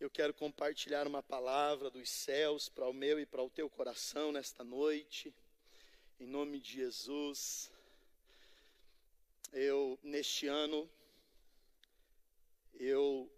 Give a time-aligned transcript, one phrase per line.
[0.00, 4.32] Eu quero compartilhar uma palavra dos céus para o meu e para o teu coração
[4.32, 5.30] nesta noite,
[6.18, 7.70] em nome de Jesus.
[9.52, 10.90] Eu, neste ano,
[12.72, 13.30] eu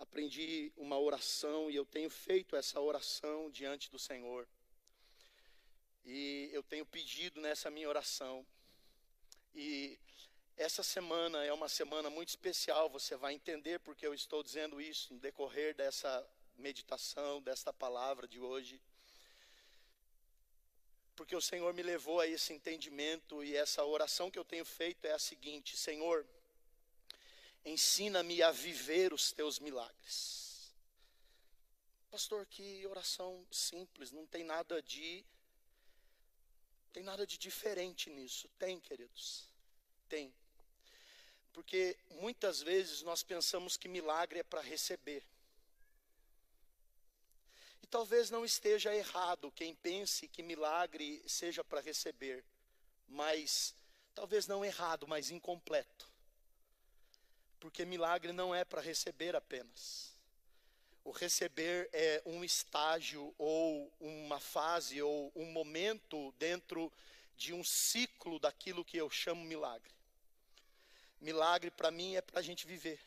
[0.00, 4.48] aprendi uma oração e eu tenho feito essa oração diante do Senhor.
[6.04, 8.44] E eu tenho pedido nessa minha oração.
[9.54, 9.96] E
[10.56, 15.12] essa semana é uma semana muito especial, você vai entender porque eu estou dizendo isso
[15.14, 16.26] no decorrer dessa
[16.56, 18.80] meditação, desta palavra de hoje.
[21.14, 25.04] Porque o Senhor me levou a esse entendimento e essa oração que eu tenho feito
[25.04, 26.26] é a seguinte: Senhor,
[27.64, 30.72] ensina-me a viver os teus milagres.
[32.10, 35.24] Pastor, que oração simples, não tem nada de
[36.92, 38.48] tem nada de diferente nisso.
[38.58, 39.48] Tem, queridos.
[40.08, 40.32] Tem.
[41.52, 45.22] Porque muitas vezes nós pensamos que milagre é para receber.
[47.82, 52.44] E talvez não esteja errado quem pense que milagre seja para receber,
[53.08, 53.74] mas
[54.14, 56.08] talvez não errado, mas incompleto.
[57.60, 60.12] Porque milagre não é para receber apenas.
[61.04, 66.92] O receber é um estágio ou uma fase ou um momento dentro
[67.36, 69.92] de um ciclo daquilo que eu chamo milagre.
[71.22, 73.00] Milagre para mim é para a gente viver.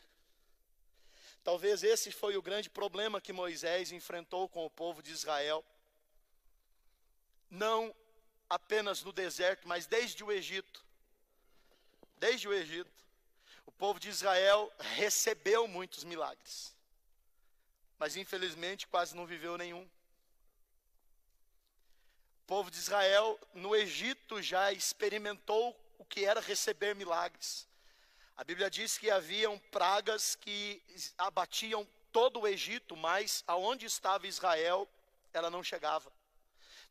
[1.44, 5.62] Talvez esse foi o grande problema que Moisés enfrentou com o povo de Israel.
[7.50, 7.94] Não
[8.48, 10.82] apenas no deserto, mas desde o Egito.
[12.16, 12.90] Desde o Egito,
[13.66, 16.74] o povo de Israel recebeu muitos milagres.
[17.98, 19.86] Mas infelizmente quase não viveu nenhum.
[22.40, 27.68] O povo de Israel no Egito já experimentou o que era receber milagres.
[28.36, 30.82] A Bíblia diz que haviam pragas que
[31.16, 34.86] abatiam todo o Egito, mas aonde estava Israel,
[35.32, 36.12] ela não chegava.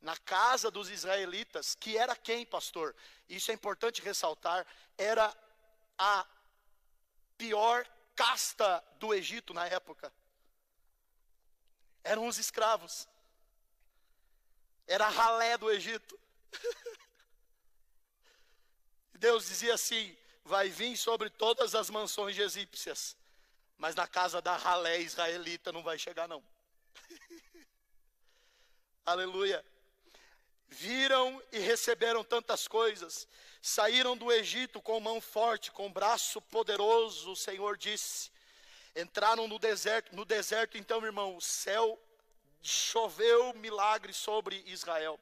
[0.01, 2.95] Na casa dos israelitas, que era quem, pastor?
[3.29, 4.66] Isso é importante ressaltar,
[4.97, 5.31] era
[5.97, 6.25] a
[7.38, 10.11] pior casta do Egito na época.
[12.03, 13.07] Eram os escravos.
[14.88, 16.19] Era a ralé do Egito.
[19.13, 23.17] Deus dizia assim: vai vir sobre todas as mansões egípcias,
[23.78, 26.41] mas na casa da ralé israelita não vai chegar não.
[29.03, 29.66] Aleluia.
[30.67, 33.28] Viram e receberam tantas coisas,
[33.61, 38.31] saíram do Egito com mão forte, com braço poderoso, o Senhor disse.
[38.95, 42.00] Entraram no deserto, no deserto então, irmão, o céu
[42.61, 45.19] choveu milagres sobre Israel.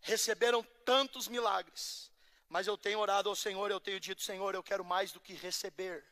[0.00, 2.10] Receberam tantos milagres
[2.48, 5.34] mas eu tenho orado ao Senhor, eu tenho dito, Senhor, eu quero mais do que
[5.34, 6.04] receber.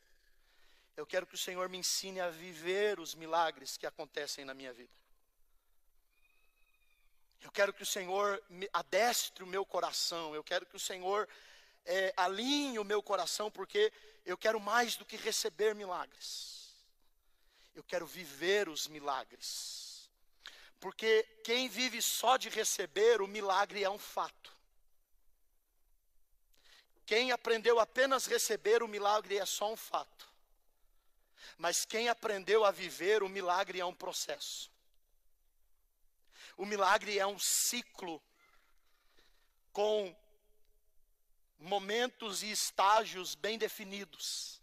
[0.96, 4.72] Eu quero que o Senhor me ensine a viver os milagres que acontecem na minha
[4.72, 4.92] vida.
[7.42, 10.34] Eu quero que o Senhor adestre o meu coração.
[10.34, 11.28] Eu quero que o Senhor
[11.84, 13.92] é, alinhe o meu coração, porque
[14.24, 16.74] eu quero mais do que receber milagres.
[17.74, 20.08] Eu quero viver os milagres.
[20.80, 24.53] Porque quem vive só de receber, o milagre é um fato.
[27.14, 30.28] Quem aprendeu apenas receber o milagre é só um fato.
[31.56, 34.68] Mas quem aprendeu a viver o milagre é um processo.
[36.56, 38.20] O milagre é um ciclo
[39.72, 40.12] com
[41.56, 44.60] momentos e estágios bem definidos.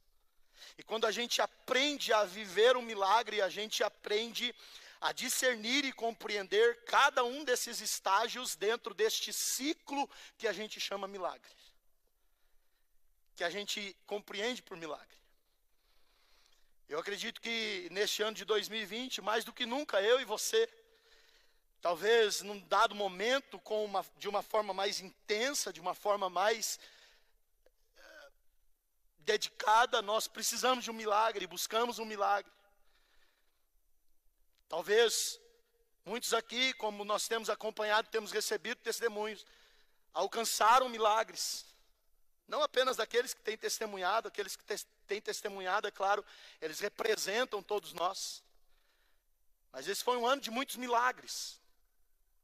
[0.77, 4.53] E quando a gente aprende a viver o milagre, a gente aprende
[4.99, 11.07] a discernir e compreender cada um desses estágios dentro deste ciclo que a gente chama
[11.07, 11.60] milagre
[13.41, 15.17] que a gente compreende por milagre.
[16.87, 20.69] Eu acredito que neste ano de 2020, mais do que nunca, eu e você,
[21.81, 26.79] talvez num dado momento, com uma, de uma forma mais intensa, de uma forma mais
[27.97, 28.29] eh,
[29.21, 32.51] dedicada, nós precisamos de um milagre, buscamos um milagre.
[34.69, 35.41] Talvez
[36.05, 39.43] muitos aqui, como nós temos acompanhado, temos recebido testemunhos,
[40.13, 41.70] alcançaram milagres.
[42.51, 44.63] Não apenas daqueles que têm testemunhado, aqueles que
[45.07, 46.21] têm testemunhado, é claro,
[46.61, 48.43] eles representam todos nós.
[49.71, 51.61] Mas esse foi um ano de muitos milagres.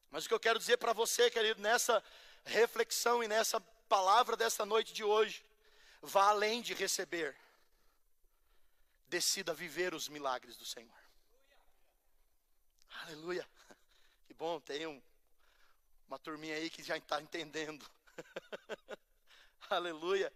[0.09, 2.01] Mas o que eu quero dizer para você, querido, nessa
[2.45, 3.59] reflexão e nessa
[3.89, 5.45] palavra dessa noite de hoje,
[6.01, 7.35] vá além de receber.
[9.09, 10.99] Decida viver os milagres do Senhor.
[13.01, 13.45] Aleluia.
[14.25, 15.01] Que bom, tem um,
[16.07, 17.85] uma turminha aí que já está entendendo.
[19.69, 20.31] Aleluia.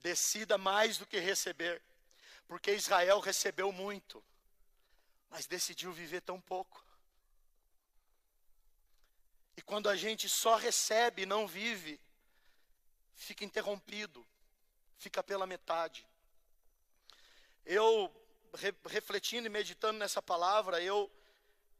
[0.00, 1.82] Decida mais do que receber.
[2.46, 4.24] Porque Israel recebeu muito,
[5.28, 6.82] mas decidiu viver tão pouco.
[9.56, 12.00] E quando a gente só recebe e não vive,
[13.16, 14.24] fica interrompido,
[14.96, 16.06] fica pela metade.
[17.66, 18.10] Eu,
[18.54, 21.10] re, refletindo e meditando nessa palavra, eu,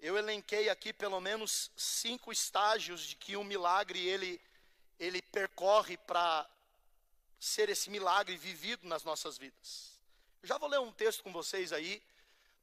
[0.00, 4.38] eu elenquei aqui pelo menos cinco estágios de que um milagre ele,
[4.98, 6.48] ele percorre para
[7.38, 9.98] ser esse milagre vivido nas nossas vidas.
[10.42, 12.02] Eu já vou ler um texto com vocês aí.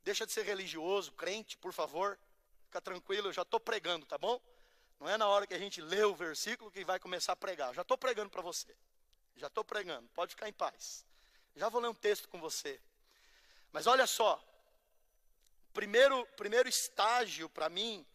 [0.04, 2.20] Deixa de ser religioso, crente, por favor.
[2.66, 4.40] Fica tranquilo, eu já estou pregando, tá bom?
[5.00, 7.74] Não é na hora que a gente lê o versículo que vai começar a pregar.
[7.74, 8.76] Já estou pregando para você.
[9.36, 11.06] Já estou pregando, pode ficar em paz.
[11.56, 12.80] Já vou ler um texto com você.
[13.72, 14.42] Mas olha só,
[15.74, 18.06] primeiro, primeiro estágio para mim,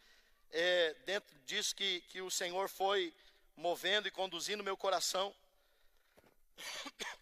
[0.50, 3.14] é, dentro disso que, que o Senhor foi
[3.60, 5.34] movendo e conduzindo meu coração,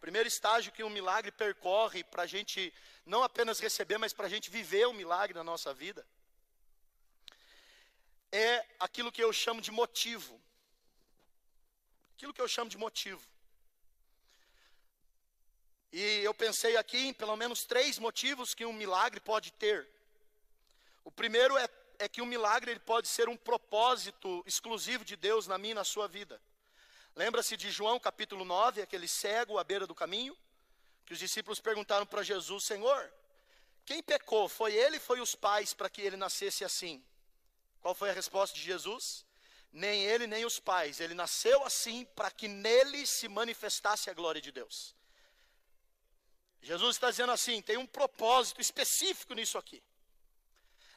[0.00, 2.72] Primeiro estágio que um milagre percorre para a gente
[3.04, 6.06] não apenas receber, mas para a gente viver o um milagre na nossa vida,
[8.30, 10.40] é aquilo que eu chamo de motivo.
[12.14, 13.26] Aquilo que eu chamo de motivo.
[15.92, 19.88] E eu pensei aqui em pelo menos três motivos que um milagre pode ter.
[21.02, 21.66] O primeiro é,
[21.98, 25.74] é que um milagre ele pode ser um propósito exclusivo de Deus na minha e
[25.74, 26.40] na sua vida.
[27.16, 30.36] Lembra-se de João capítulo 9, aquele cego à beira do caminho?
[31.04, 33.12] Que os discípulos perguntaram para Jesus: Senhor,
[33.84, 34.48] quem pecou?
[34.48, 37.04] Foi ele foi os pais para que ele nascesse assim?
[37.80, 39.26] Qual foi a resposta de Jesus?
[39.72, 41.00] Nem ele nem os pais.
[41.00, 44.94] Ele nasceu assim para que nele se manifestasse a glória de Deus.
[46.62, 49.82] Jesus está dizendo assim: tem um propósito específico nisso aqui.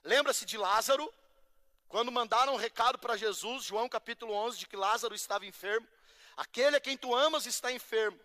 [0.04, 1.14] Lembra-se de Lázaro,
[1.88, 5.88] quando mandaram um recado para Jesus, João capítulo 11, de que Lázaro estava enfermo.
[6.36, 8.20] Aquele a quem tu amas está enfermo.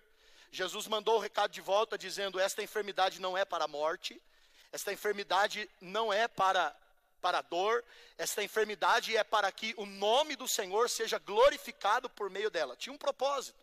[0.51, 4.21] Jesus mandou o recado de volta dizendo: Esta enfermidade não é para a morte,
[4.73, 6.75] esta enfermidade não é para,
[7.21, 7.85] para a dor,
[8.17, 12.75] esta enfermidade é para que o nome do Senhor seja glorificado por meio dela.
[12.75, 13.59] Tinha um propósito.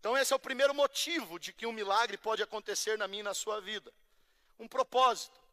[0.00, 3.24] Então, esse é o primeiro motivo de que um milagre pode acontecer na minha e
[3.24, 3.92] na sua vida.
[4.58, 5.45] Um propósito.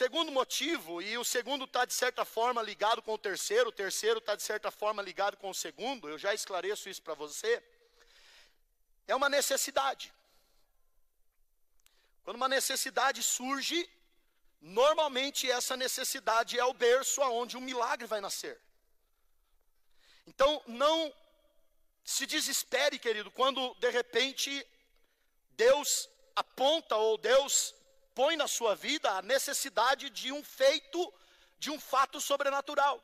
[0.00, 4.20] Segundo motivo, e o segundo está de certa forma ligado com o terceiro, o terceiro
[4.20, 7.62] está de certa forma ligado com o segundo, eu já esclareço isso para você,
[9.06, 10.10] é uma necessidade.
[12.22, 13.78] Quando uma necessidade surge,
[14.62, 18.58] normalmente essa necessidade é o berço aonde um milagre vai nascer.
[20.26, 21.14] Então, não
[22.02, 24.66] se desespere, querido, quando de repente
[25.50, 27.74] Deus aponta ou Deus
[28.14, 31.12] põe na sua vida a necessidade de um feito,
[31.58, 33.02] de um fato sobrenatural.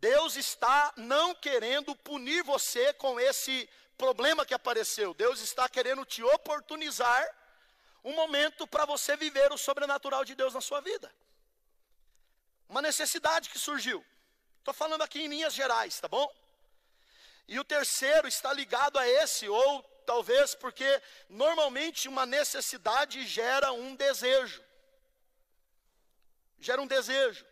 [0.00, 5.14] Deus está não querendo punir você com esse problema que apareceu.
[5.14, 7.24] Deus está querendo te oportunizar
[8.04, 11.12] um momento para você viver o sobrenatural de Deus na sua vida.
[12.68, 14.04] Uma necessidade que surgiu.
[14.58, 16.28] Estou falando aqui em linhas gerais, tá bom?
[17.46, 23.94] E o terceiro está ligado a esse, ou Talvez porque normalmente uma necessidade gera um
[23.94, 24.62] desejo.
[26.58, 27.44] Gera um desejo.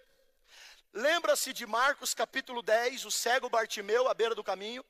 [0.93, 4.85] Lembra-se de Marcos capítulo 10, o cego Bartimeu à beira do caminho?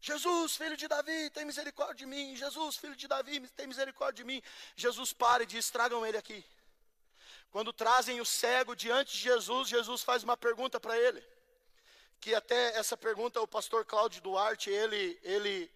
[0.00, 2.36] Jesus, filho de Davi, tem misericórdia de mim.
[2.36, 4.42] Jesus, filho de Davi, tem misericórdia de mim.
[4.76, 6.44] Jesus para e diz: tragam ele aqui.
[7.50, 11.22] Quando trazem o cego diante de Jesus, Jesus faz uma pergunta para ele.
[12.20, 15.70] Que até essa pergunta o pastor Cláudio Duarte, ele, ele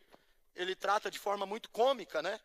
[0.54, 2.40] ele trata de forma muito cômica, né?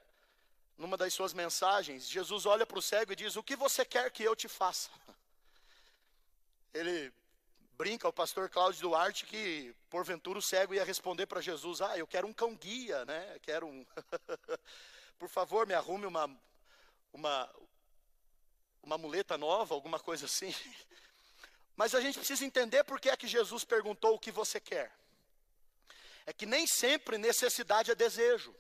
[0.78, 4.12] Numa das suas mensagens, Jesus olha para o cego e diz: O que você quer
[4.12, 4.90] que eu te faça?
[6.74, 7.14] Ele
[7.78, 12.06] brinca, o pastor Cláudio Duarte, que porventura o cego ia responder para Jesus: Ah, eu
[12.06, 13.40] quero um cão-guia, né?
[13.42, 13.86] Quero um.
[15.18, 16.30] Por favor, me arrume uma,
[17.14, 17.56] uma,
[18.84, 20.54] uma muleta nova, alguma coisa assim.
[21.78, 24.92] Mas a gente precisa entender por que é que Jesus perguntou o que você quer
[26.26, 28.54] é que nem sempre necessidade é desejo.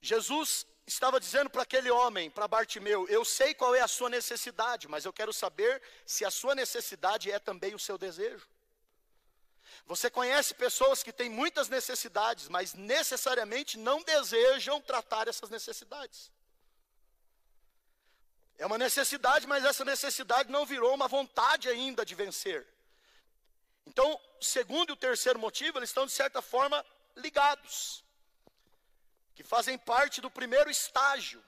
[0.00, 4.88] Jesus estava dizendo para aquele homem, para Bartimeu: Eu sei qual é a sua necessidade,
[4.88, 8.48] mas eu quero saber se a sua necessidade é também o seu desejo.
[9.86, 16.30] Você conhece pessoas que têm muitas necessidades, mas necessariamente não desejam tratar essas necessidades.
[18.56, 22.66] É uma necessidade, mas essa necessidade não virou uma vontade ainda de vencer.
[23.90, 24.08] Então,
[24.40, 26.78] o segundo e o terceiro motivo, eles estão de certa forma
[27.16, 28.04] ligados,
[29.34, 31.42] que fazem parte do primeiro estágio,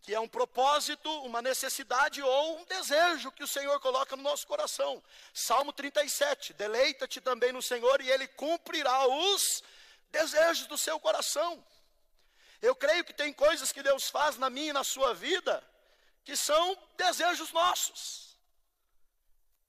[0.00, 4.46] que é um propósito, uma necessidade ou um desejo que o Senhor coloca no nosso
[4.46, 5.02] coração.
[5.34, 9.62] Salmo 37: Deleita-te também no Senhor e Ele cumprirá os
[10.10, 11.62] desejos do seu coração.
[12.74, 15.62] creio que tem coisas que Deus faz na minha e na sua vida
[16.24, 18.27] que são desejos nossos.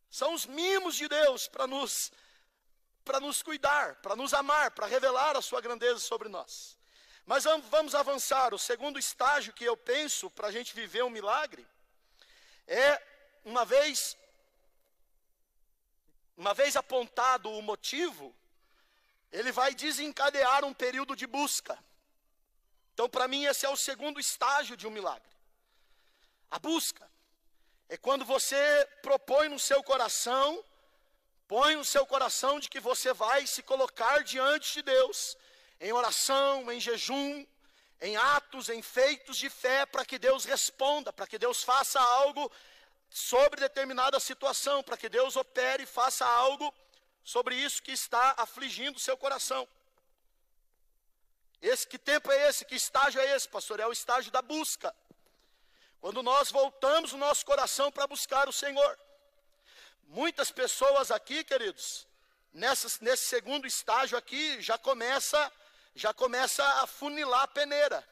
[0.09, 2.11] São os mimos de Deus para nos
[3.05, 6.77] para nos cuidar, para nos amar, para revelar a sua grandeza sobre nós.
[7.25, 8.53] Mas vamos avançar.
[8.53, 11.65] O segundo estágio que eu penso para a gente viver um milagre
[12.67, 13.01] é
[13.43, 14.15] uma vez
[16.37, 18.33] uma vez apontado o motivo,
[19.29, 21.77] ele vai desencadear um período de busca.
[22.93, 25.29] Então, para mim, esse é o segundo estágio de um milagre.
[26.49, 27.08] A busca
[27.89, 30.63] é quando você propõe no seu coração,
[31.47, 35.35] põe no seu coração de que você vai se colocar diante de Deus,
[35.81, 37.45] em oração, em jejum,
[37.99, 42.51] em atos, em feitos de fé, para que Deus responda, para que Deus faça algo
[43.09, 46.71] sobre determinada situação, para que Deus opere e faça algo
[47.23, 49.67] sobre isso que está afligindo o seu coração.
[51.59, 52.63] Esse que tempo é esse?
[52.63, 53.79] Que estágio é esse, pastor?
[53.79, 54.95] É o estágio da busca.
[55.99, 58.99] Quando nós voltamos o nosso coração para buscar o Senhor.
[60.03, 62.07] Muitas pessoas aqui, queridos,
[62.53, 65.51] nessa, nesse segundo estágio aqui, já começa,
[65.93, 68.07] já começa a funilar a peneira.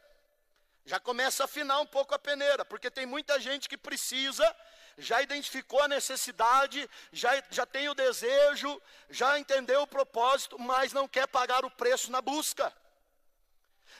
[0.86, 4.56] Já começa a afinar um pouco a peneira, porque tem muita gente que precisa
[4.98, 11.08] já identificou a necessidade, já, já tem o desejo, já entendeu o propósito, mas não
[11.08, 12.74] quer pagar o preço na busca.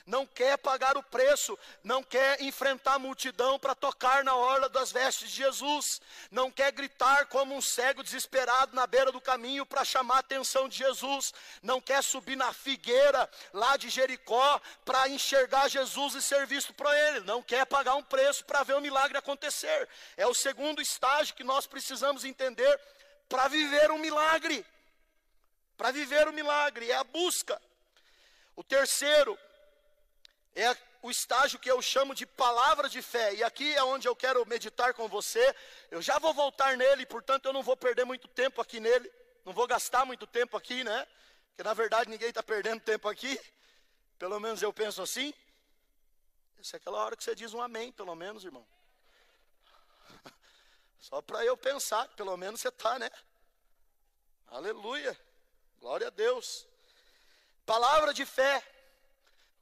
[0.08, 4.90] Não quer pagar o preço, não quer enfrentar a multidão para tocar na orla das
[4.90, 6.00] vestes de Jesus,
[6.30, 10.66] não quer gritar como um cego desesperado na beira do caminho para chamar a atenção
[10.66, 16.46] de Jesus, não quer subir na figueira lá de Jericó para enxergar Jesus e ser
[16.46, 19.86] visto por ele, não quer pagar um preço para ver o milagre acontecer.
[20.16, 22.80] É o segundo estágio que nós precisamos entender
[23.28, 24.64] para viver um milagre.
[25.76, 27.60] Para viver o um milagre, é a busca.
[28.56, 29.38] O terceiro
[30.54, 33.34] é o estágio que eu chamo de palavra de fé.
[33.34, 35.54] E aqui é onde eu quero meditar com você.
[35.90, 39.10] Eu já vou voltar nele, portanto eu não vou perder muito tempo aqui nele.
[39.44, 41.06] Não vou gastar muito tempo aqui, né?
[41.48, 43.40] Porque na verdade ninguém está perdendo tempo aqui.
[44.18, 45.32] Pelo menos eu penso assim.
[46.58, 48.66] Essa é aquela hora que você diz um amém, pelo menos, irmão.
[50.98, 53.08] Só para eu pensar pelo menos você está, né?
[54.48, 55.16] Aleluia.
[55.78, 56.66] Glória a Deus.
[57.64, 58.62] Palavra de fé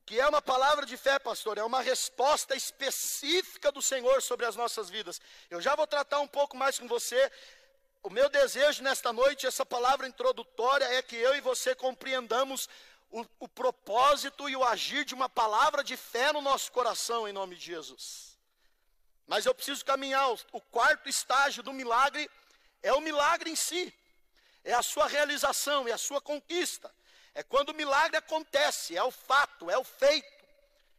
[0.06, 4.54] que é uma palavra de fé, pastor, é uma resposta específica do Senhor sobre as
[4.54, 5.20] nossas vidas.
[5.50, 7.30] Eu já vou tratar um pouco mais com você.
[8.04, 12.68] O meu desejo nesta noite, essa palavra introdutória, é que eu e você compreendamos
[13.10, 17.32] o, o propósito e o agir de uma palavra de fé no nosso coração, em
[17.32, 18.38] nome de Jesus.
[19.26, 20.30] Mas eu preciso caminhar.
[20.52, 22.30] O, quarto estágio do milagre
[22.80, 23.92] é o milagre em si,
[24.62, 26.94] é a sua realização, é a sua conquista.
[27.36, 30.34] É quando o milagre acontece, é o fato, é o feito.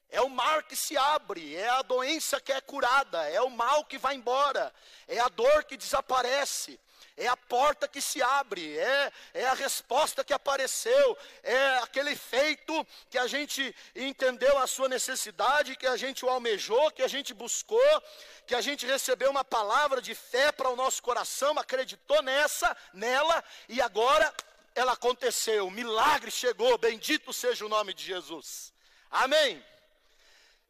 [0.07, 3.83] É o mar que se abre, é a doença que é curada, é o mal
[3.83, 4.73] que vai embora,
[5.07, 6.79] é a dor que desaparece,
[7.17, 12.87] é a porta que se abre, é, é a resposta que apareceu, é aquele feito
[13.09, 17.33] que a gente entendeu a sua necessidade, que a gente o almejou, que a gente
[17.33, 18.03] buscou,
[18.45, 23.43] que a gente recebeu uma palavra de fé para o nosso coração, acreditou nessa, nela,
[23.67, 24.31] e agora
[24.77, 28.71] ela aconteceu, o milagre chegou, bendito seja o nome de Jesus.
[29.09, 29.63] Amém.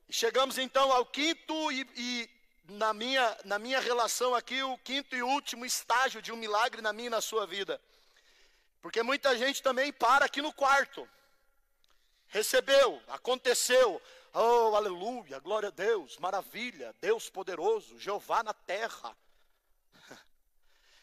[0.09, 2.29] chegamos então ao quinto e, e,
[2.69, 6.93] na, minha, na minha relação aqui, o quinto e último estágio de um milagre na
[6.93, 7.81] minha e na sua vida.
[8.81, 11.05] Porque muita gente também para aqui no quarto.
[12.27, 14.01] Recebeu, aconteceu.
[14.33, 19.13] Oh, aleluia, glória a Deus, maravilha, Deus poderoso, Jeová na terra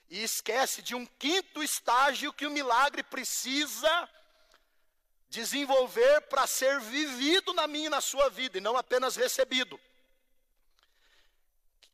[0.08, 4.08] e esquece de um quinto estágio que o milagre precisa
[5.28, 9.80] desenvolver para ser vivido na minha e na sua vida, e não apenas recebido.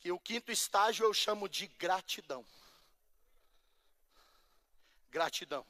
[0.00, 2.44] Que o quinto estágio eu chamo de gratidão.
[5.10, 5.66] Gratidão.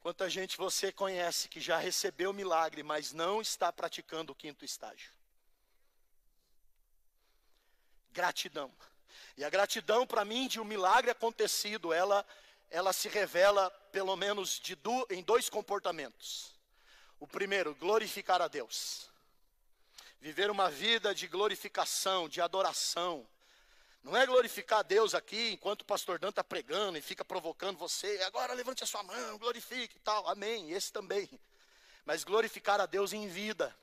[0.00, 4.64] Quanta gente você conhece que já recebeu o milagre, mas não está praticando o quinto
[4.64, 5.10] estágio?
[8.12, 8.70] Gratidão.
[9.36, 12.26] E a gratidão para mim de um milagre acontecido, ela,
[12.70, 16.52] ela se revela pelo menos do, em dois comportamentos.
[17.18, 19.08] O primeiro, glorificar a Deus.
[20.20, 23.26] Viver uma vida de glorificação, de adoração.
[24.02, 27.78] Não é glorificar a Deus aqui enquanto o pastor Dan está pregando e fica provocando
[27.78, 28.22] você.
[28.26, 30.28] Agora levante a sua mão, glorifique e tal.
[30.28, 30.70] Amém.
[30.70, 31.28] Esse também.
[32.04, 33.74] Mas glorificar a Deus em vida.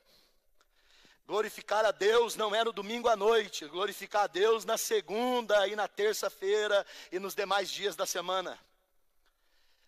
[1.32, 5.78] Glorificar a Deus não é no domingo à noite, glorificar a Deus na segunda e
[5.78, 8.60] na terça-feira e nos demais dias da semana.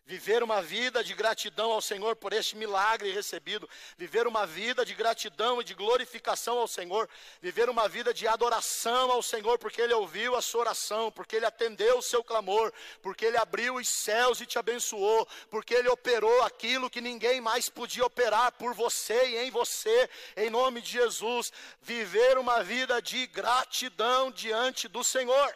[0.05, 3.69] Viver uma vida de gratidão ao Senhor por este milagre recebido.
[3.97, 7.09] Viver uma vida de gratidão e de glorificação ao Senhor.
[7.41, 11.45] Viver uma vida de adoração ao Senhor, porque Ele ouviu a sua oração, porque Ele
[11.45, 16.43] atendeu o seu clamor, porque Ele abriu os céus e te abençoou, porque Ele operou
[16.43, 21.53] aquilo que ninguém mais podia operar por você e em você, em nome de Jesus.
[21.81, 25.55] Viver uma vida de gratidão diante do Senhor.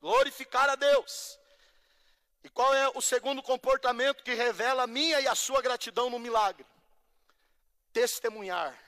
[0.00, 1.38] Glorificar a Deus.
[2.46, 6.16] E qual é o segundo comportamento que revela a minha e a sua gratidão no
[6.16, 6.64] milagre?
[7.92, 8.80] Testemunhar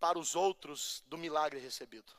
[0.00, 2.12] para os outros do milagre recebido.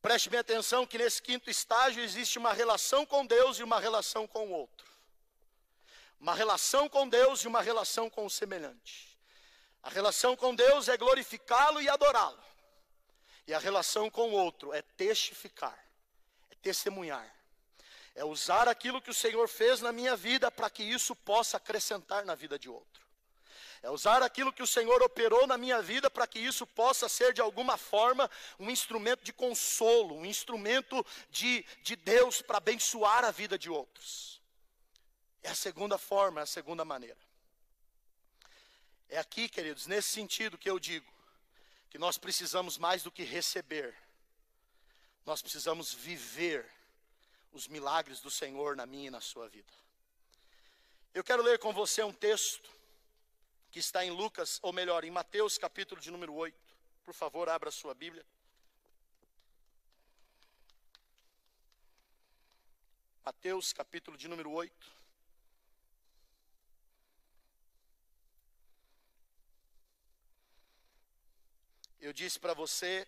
[0.00, 4.24] Preste bem atenção que nesse quinto estágio existe uma relação com Deus e uma relação
[4.24, 4.86] com o outro.
[6.20, 9.18] Uma relação com Deus e uma relação com o semelhante.
[9.82, 12.44] A relação com Deus é glorificá-lo e adorá-lo.
[13.44, 15.87] E a relação com o outro é testificar
[16.62, 17.34] testemunhar.
[18.14, 22.24] É usar aquilo que o Senhor fez na minha vida para que isso possa acrescentar
[22.24, 23.06] na vida de outro.
[23.80, 27.32] É usar aquilo que o Senhor operou na minha vida para que isso possa ser
[27.32, 33.30] de alguma forma um instrumento de consolo, um instrumento de, de Deus para abençoar a
[33.30, 34.40] vida de outros.
[35.42, 37.18] É a segunda forma, é a segunda maneira.
[39.08, 41.10] É aqui, queridos, nesse sentido que eu digo
[41.88, 43.94] que nós precisamos mais do que receber
[45.24, 46.68] nós precisamos viver
[47.52, 49.72] os milagres do Senhor na minha e na sua vida.
[51.14, 52.70] Eu quero ler com você um texto
[53.70, 56.56] que está em Lucas, ou melhor, em Mateus, capítulo de número 8.
[57.04, 58.24] Por favor, abra a sua Bíblia.
[63.24, 64.98] Mateus, capítulo de número 8.
[72.00, 73.06] Eu disse para você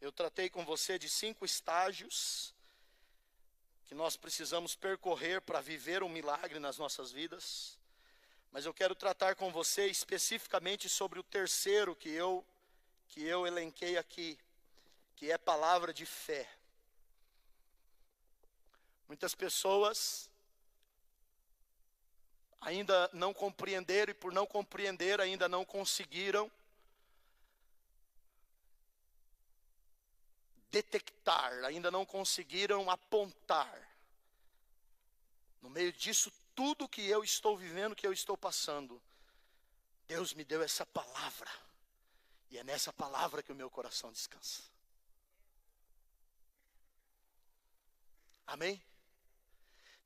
[0.00, 2.54] eu tratei com você de cinco estágios
[3.86, 7.78] que nós precisamos percorrer para viver um milagre nas nossas vidas.
[8.52, 12.44] Mas eu quero tratar com você especificamente sobre o terceiro que eu
[13.08, 14.36] que eu elenquei aqui,
[15.14, 16.48] que é palavra de fé.
[19.06, 20.28] Muitas pessoas
[22.60, 26.50] ainda não compreenderam e por não compreender ainda não conseguiram
[30.76, 33.80] detectar, ainda não conseguiram apontar.
[35.62, 39.02] No meio disso tudo que eu estou vivendo, que eu estou passando,
[40.06, 41.50] Deus me deu essa palavra.
[42.50, 44.62] E é nessa palavra que o meu coração descansa.
[48.46, 48.80] Amém?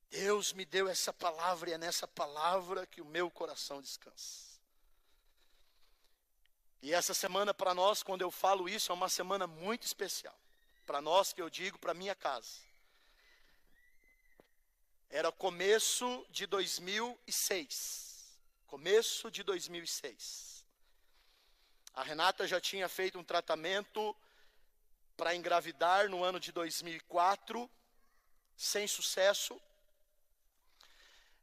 [0.09, 4.51] Deus me deu essa palavra e é nessa palavra que o meu coração descansa.
[6.83, 10.35] E essa semana para nós, quando eu falo isso, é uma semana muito especial
[10.91, 12.59] para nós que eu digo, para minha casa.
[15.09, 18.37] Era começo de 2006.
[18.67, 20.65] Começo de 2006.
[21.95, 24.17] A Renata já tinha feito um tratamento
[25.17, 27.71] para engravidar no ano de 2004,
[28.57, 29.63] sem sucesso.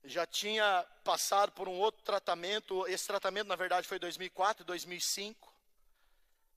[0.04, 5.54] Já tinha passado por um outro tratamento, esse tratamento na verdade foi 2004 e 2005.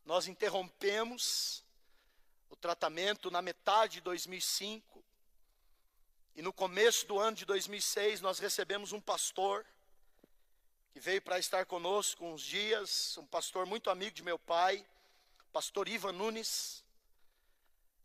[0.04, 1.62] Nós interrompemos
[2.50, 5.02] o tratamento na metade de 2005.
[6.34, 9.64] E no começo do ano de 2006, nós recebemos um pastor
[10.92, 14.84] que veio para estar conosco uns dias, um pastor muito amigo de meu pai,
[15.52, 16.84] pastor Ivan Nunes,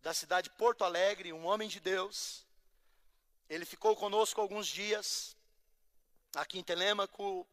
[0.01, 2.45] da cidade de Porto Alegre, um homem de Deus.
[3.49, 5.35] Ele ficou conosco alguns dias
[6.35, 7.47] aqui em Telêmaco,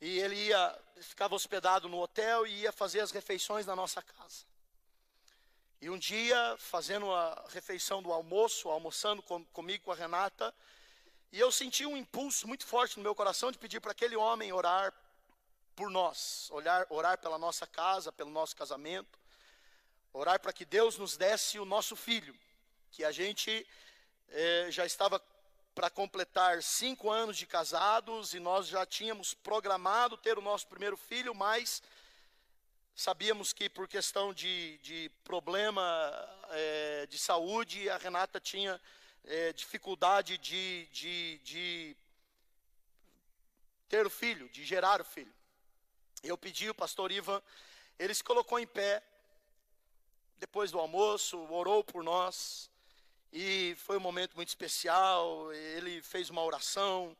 [0.00, 4.51] e ele ia ficava hospedado no hotel e ia fazer as refeições na nossa casa.
[5.82, 10.54] E um dia, fazendo a refeição do almoço, almoçando com, comigo, com a Renata,
[11.32, 14.52] e eu senti um impulso muito forte no meu coração de pedir para aquele homem
[14.52, 14.94] orar
[15.74, 19.18] por nós, orar, orar pela nossa casa, pelo nosso casamento,
[20.12, 22.32] orar para que Deus nos desse o nosso filho,
[22.92, 23.66] que a gente
[24.28, 25.20] eh, já estava
[25.74, 30.96] para completar cinco anos de casados e nós já tínhamos programado ter o nosso primeiro
[30.96, 31.82] filho, mas
[32.94, 35.82] Sabíamos que por questão de, de problema
[36.50, 38.78] é, de saúde, a Renata tinha
[39.24, 41.96] é, dificuldade de, de, de
[43.88, 45.32] ter o filho, de gerar o filho.
[46.22, 47.42] Eu pedi o pastor Ivan,
[47.98, 49.02] ele se colocou em pé,
[50.36, 52.70] depois do almoço, orou por nós,
[53.32, 55.52] e foi um momento muito especial.
[55.52, 57.16] Ele fez uma oração,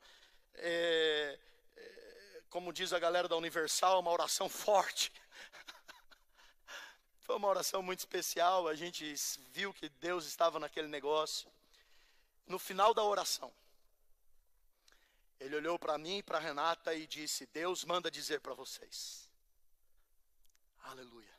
[0.55, 1.39] é,
[1.77, 5.11] é como diz a galera da Universal, uma oração forte.
[7.33, 9.15] Foi uma oração muito especial, a gente
[9.55, 11.51] viu que Deus estava naquele negócio.
[12.47, 13.51] no final da oração,
[15.41, 19.31] ele olhou para mim e para Renata e disse: Deus manda dizer para vocês.
[20.83, 21.35] Aleluia.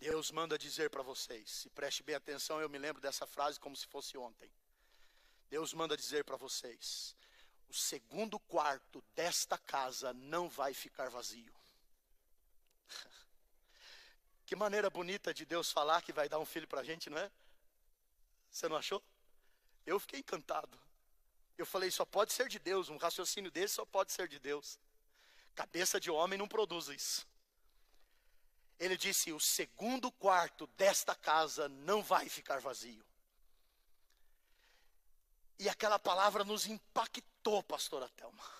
[0.00, 1.50] Deus manda dizer para vocês.
[1.50, 4.50] Se preste bem atenção, eu me lembro dessa frase como se fosse ontem.
[5.50, 7.14] Deus manda dizer para vocês:
[7.68, 11.54] o segundo quarto desta casa não vai ficar vazio.
[14.48, 17.18] Que maneira bonita de Deus falar que vai dar um filho para a gente, não
[17.18, 17.30] é?
[18.50, 19.04] Você não achou?
[19.84, 20.80] Eu fiquei encantado.
[21.58, 24.80] Eu falei, só pode ser de Deus, um raciocínio desse só pode ser de Deus.
[25.54, 27.28] Cabeça de homem não produz isso.
[28.78, 33.04] Ele disse: o segundo quarto desta casa não vai ficar vazio.
[35.58, 38.50] E aquela palavra nos impactou, pastora Thelma.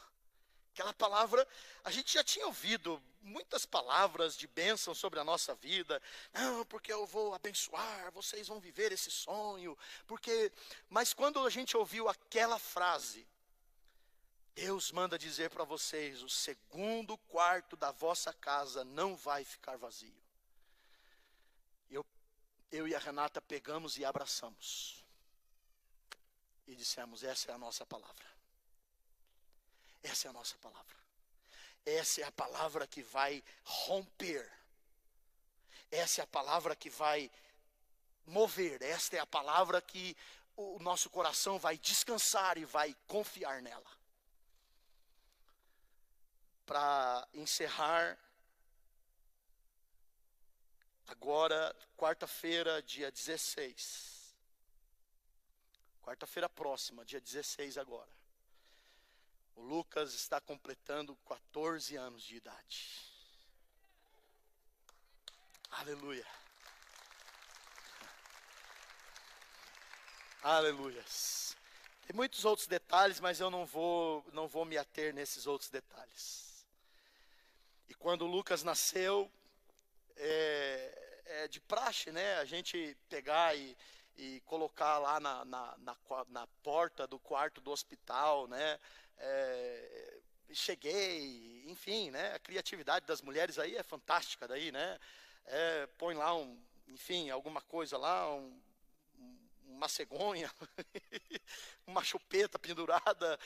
[0.79, 1.45] Aquela palavra,
[1.83, 6.01] a gente já tinha ouvido muitas palavras de bênção sobre a nossa vida.
[6.33, 9.77] Não, porque eu vou abençoar, vocês vão viver esse sonho.
[10.07, 10.53] Porque,
[10.89, 13.27] mas quando a gente ouviu aquela frase,
[14.55, 20.23] Deus manda dizer para vocês: o segundo quarto da vossa casa não vai ficar vazio.
[21.91, 22.07] Eu,
[22.71, 25.05] eu e a Renata pegamos e abraçamos.
[26.69, 28.38] E dissemos: essa é a nossa palavra.
[30.03, 30.97] Essa é a nossa palavra.
[31.85, 34.51] Essa é a palavra que vai romper.
[35.91, 37.31] Essa é a palavra que vai
[38.27, 38.83] mover.
[38.83, 40.17] Esta é a palavra que
[40.57, 43.91] o nosso coração vai descansar e vai confiar nela.
[46.67, 48.19] Para encerrar,
[51.07, 54.35] agora, quarta-feira, dia 16.
[56.03, 58.18] Quarta-feira próxima, dia 16 agora.
[59.59, 63.13] O Lucas está completando 14 anos de idade.
[65.69, 66.27] Aleluia.
[70.41, 71.57] Aleluias.
[72.07, 76.65] Tem muitos outros detalhes, mas eu não vou, não vou me ater nesses outros detalhes.
[77.89, 79.29] E quando Lucas nasceu,
[80.17, 82.37] é, é de praxe, né?
[82.37, 83.77] A gente pegar e,
[84.17, 85.97] e colocar lá na, na, na,
[86.29, 88.79] na porta do quarto do hospital, né?
[89.19, 90.21] É,
[90.53, 92.35] cheguei, enfim, né?
[92.35, 94.99] A criatividade das mulheres aí é fantástica daí, né?
[95.47, 98.61] É, põe lá um, enfim, alguma coisa lá, um,
[99.67, 100.51] uma cegonha,
[101.87, 103.39] uma chupeta pendurada,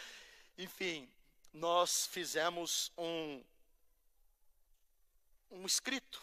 [0.56, 1.10] enfim,
[1.52, 3.44] nós fizemos um
[5.52, 6.22] um escrito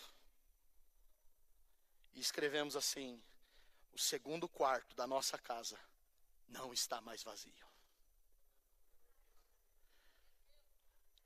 [2.15, 3.21] e escrevemos assim:
[3.93, 5.79] o segundo quarto da nossa casa
[6.47, 7.68] não está mais vazio.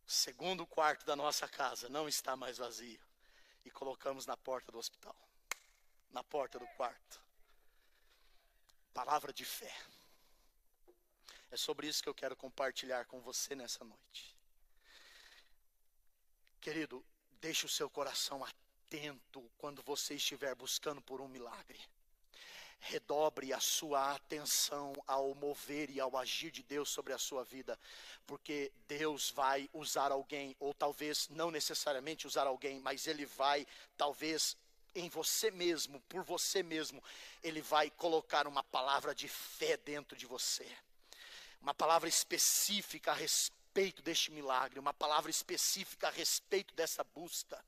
[0.05, 3.01] Segundo quarto da nossa casa não está mais vazio.
[3.65, 5.15] E colocamos na porta do hospital.
[6.11, 7.21] Na porta do quarto.
[8.93, 9.73] Palavra de fé.
[11.49, 14.35] É sobre isso que eu quero compartilhar com você nessa noite.
[16.59, 17.05] Querido,
[17.39, 21.79] deixe o seu coração atento quando você estiver buscando por um milagre
[22.83, 27.79] redobre a sua atenção ao mover e ao agir de Deus sobre a sua vida,
[28.27, 33.65] porque Deus vai usar alguém, ou talvez não necessariamente usar alguém, mas Ele vai,
[33.97, 34.57] talvez,
[34.93, 37.01] em você mesmo, por você mesmo,
[37.41, 40.69] Ele vai colocar uma palavra de fé dentro de você,
[41.61, 47.63] uma palavra específica a respeito deste milagre, uma palavra específica a respeito dessa busca.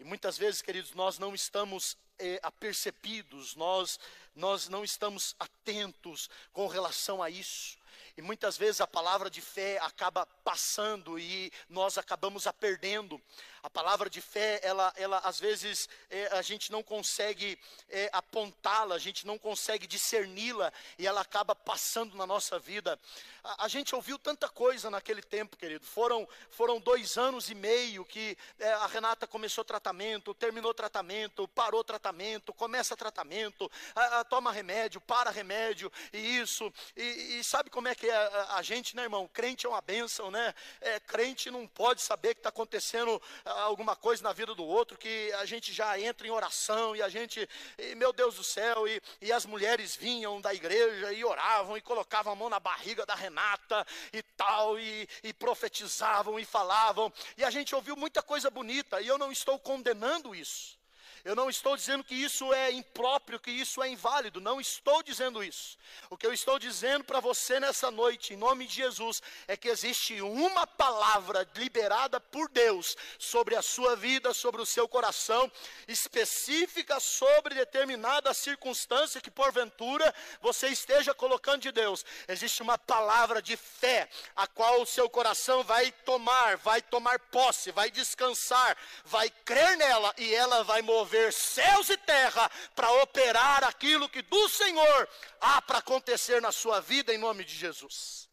[0.00, 3.98] E muitas vezes, queridos, nós não estamos é, apercebidos, nós,
[4.34, 7.76] nós não estamos atentos com relação a isso.
[8.16, 13.20] E muitas vezes a palavra de fé acaba passando e nós acabamos a perdendo.
[13.62, 18.94] A palavra de fé, ela, ela às vezes é, a gente não consegue é, apontá-la,
[18.94, 23.00] a gente não consegue discerni-la e ela acaba passando na nossa vida.
[23.42, 25.86] A, a, gente ouviu tanta coisa naquele tempo, querido.
[25.86, 31.82] Foram, foram dois anos e meio que é, a Renata começou tratamento, terminou tratamento, parou
[31.82, 36.70] tratamento, começa tratamento, a, a, toma remédio, para remédio e isso.
[36.94, 39.80] E, e sabe como é que que a, a, gente, né, irmão, crente é uma
[39.80, 40.52] bênção, né?
[40.80, 43.22] É, crente não pode saber que está acontecendo
[43.60, 47.08] alguma coisa na vida do outro, que a gente já entra em oração e a
[47.08, 51.76] gente, e, meu Deus do céu, e, e as mulheres vinham da igreja e oravam
[51.76, 57.12] e colocavam a mão na barriga da Renata e tal, e, e profetizavam e falavam,
[57.36, 60.81] e a gente ouviu muita coisa bonita, e eu não estou condenando isso.
[61.24, 65.42] Eu não estou dizendo que isso é impróprio, que isso é inválido, não estou dizendo
[65.42, 65.78] isso.
[66.10, 69.68] O que eu estou dizendo para você nessa noite, em nome de Jesus, é que
[69.68, 75.50] existe uma palavra liberada por Deus sobre a sua vida, sobre o seu coração,
[75.86, 82.04] específica sobre determinada circunstância que porventura você esteja colocando de Deus.
[82.26, 87.70] Existe uma palavra de fé, a qual o seu coração vai tomar, vai tomar posse,
[87.70, 93.64] vai descansar, vai crer nela e ela vai mover mover céus e terra para operar
[93.64, 95.08] aquilo que do Senhor
[95.40, 98.28] há para acontecer na sua vida em nome de Jesus.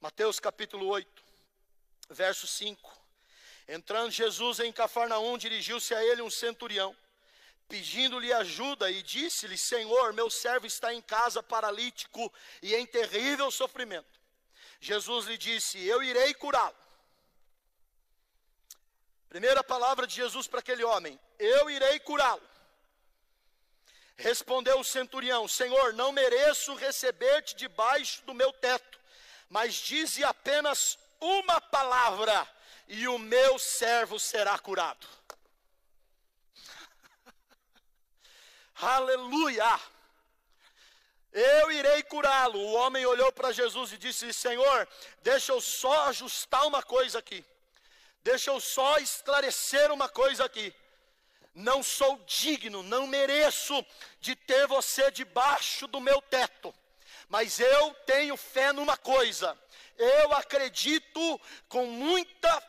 [0.00, 1.22] Mateus capítulo 8,
[2.08, 2.98] verso 5.
[3.68, 6.96] Entrando Jesus em Cafarnaum, dirigiu-se a ele um centurião,
[7.68, 14.18] pedindo-lhe ajuda, e disse-lhe: Senhor, meu servo está em casa paralítico e em terrível sofrimento.
[14.80, 16.89] Jesus lhe disse: Eu irei curá-lo.
[19.30, 22.42] Primeira palavra de Jesus para aquele homem: Eu irei curá-lo.
[24.16, 28.98] Respondeu o centurião: Senhor, não mereço receber-te debaixo do meu teto,
[29.48, 32.46] mas dize apenas uma palavra
[32.88, 35.06] e o meu servo será curado.
[38.74, 39.80] Aleluia!
[41.32, 42.58] Eu irei curá-lo.
[42.58, 44.88] O homem olhou para Jesus e disse: Senhor,
[45.22, 47.44] deixa eu só ajustar uma coisa aqui.
[48.22, 50.74] Deixa eu só esclarecer uma coisa aqui.
[51.54, 53.84] Não sou digno, não mereço
[54.20, 56.74] de ter você debaixo do meu teto.
[57.28, 59.58] Mas eu tenho fé numa coisa.
[59.96, 62.62] Eu acredito com muita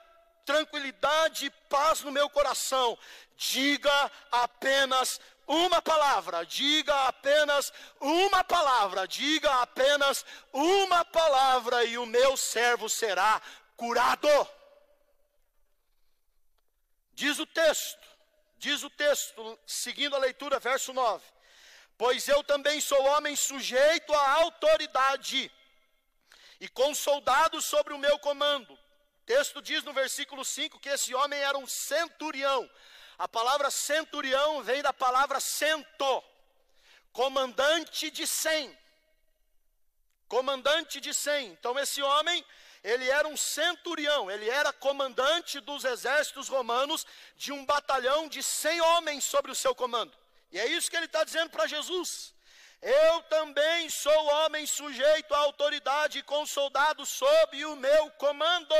[0.46, 2.98] tranquilidade e paz no meu coração.
[3.38, 12.38] Diga apenas uma palavra, diga apenas uma palavra, diga apenas uma palavra e o meu
[12.38, 13.42] servo será
[13.76, 14.30] curado.
[17.14, 18.08] Diz o texto,
[18.58, 21.24] diz o texto, seguindo a leitura, verso 9:
[21.98, 25.52] Pois eu também sou homem sujeito à autoridade,
[26.60, 28.74] e com soldados sobre o meu comando.
[28.74, 32.70] O texto diz no versículo 5 que esse homem era um centurião.
[33.18, 36.24] A palavra centurião vem da palavra cento,
[37.14, 38.76] comandante de cem.
[40.28, 41.50] Comandante de cem.
[41.50, 42.44] Então, esse homem
[42.84, 47.06] ele era um centurião, ele era comandante dos exércitos romanos
[47.38, 50.18] de um batalhão de 100 homens sobre o seu comando.
[50.52, 52.34] E é isso que ele está dizendo para Jesus.
[52.82, 58.76] Eu também sou homem sujeito à autoridade com soldados sob o meu comando.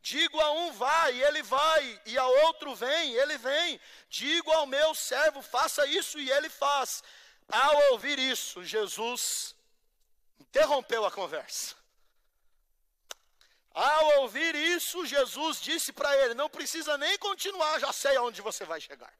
[0.00, 3.80] Digo a um vai, ele vai, e a outro vem, ele vem.
[4.08, 7.02] Digo ao meu servo, faça isso, e ele faz.
[7.48, 9.56] Ao ouvir isso, Jesus
[10.38, 11.74] interrompeu a conversa.
[13.76, 18.64] Ao ouvir isso, Jesus disse para ele: Não precisa nem continuar, já sei aonde você
[18.64, 19.12] vai chegar.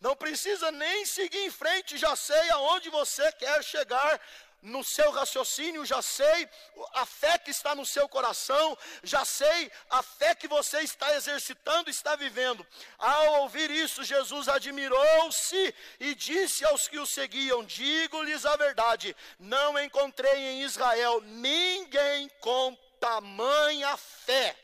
[0.00, 4.20] Não precisa nem seguir em frente, já sei aonde você quer chegar
[4.60, 6.48] no seu raciocínio, já sei
[6.94, 11.88] a fé que está no seu coração, já sei a fé que você está exercitando,
[11.88, 12.66] está vivendo.
[12.98, 19.78] Ao ouvir isso, Jesus admirou-se e disse aos que o seguiam: Digo-lhes a verdade, não
[19.78, 24.56] encontrei em Israel ninguém com tamanha fé.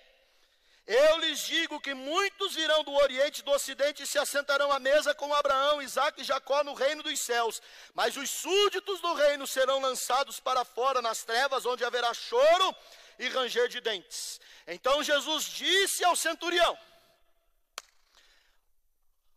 [0.87, 4.79] Eu lhes digo que muitos virão do Oriente e do Ocidente e se assentarão à
[4.81, 7.61] mesa com Abraão, Isaac e Jacó no reino dos céus.
[7.95, 12.75] Mas os súditos do reino serão lançados para fora nas trevas, onde haverá choro
[13.19, 14.41] e ranger de dentes.
[14.67, 16.77] Então Jesus disse ao centurião: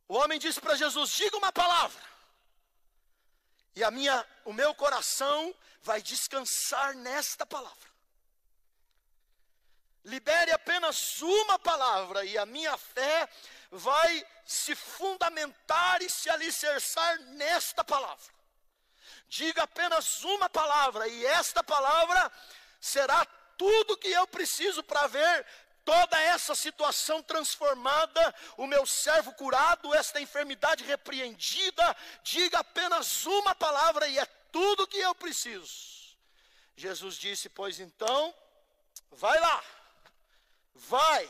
[0.08, 2.02] O homem disse para Jesus: Diga uma palavra,
[3.76, 7.93] e a minha, o meu coração vai descansar nesta palavra
[10.06, 13.30] libere apenas uma palavra e a minha fé
[13.72, 18.34] vai se fundamentar e se alicerçar nesta palavra.
[19.28, 22.32] Diga apenas uma palavra e esta palavra
[22.80, 23.26] será
[23.58, 25.46] tudo que eu preciso para ver
[25.86, 31.96] toda essa situação transformada, o meu servo curado, esta enfermidade repreendida.
[32.24, 36.16] Diga apenas uma palavra e é tudo que eu preciso.
[36.76, 38.34] Jesus disse: Pois então,
[39.12, 39.64] vai lá
[40.74, 41.30] vai,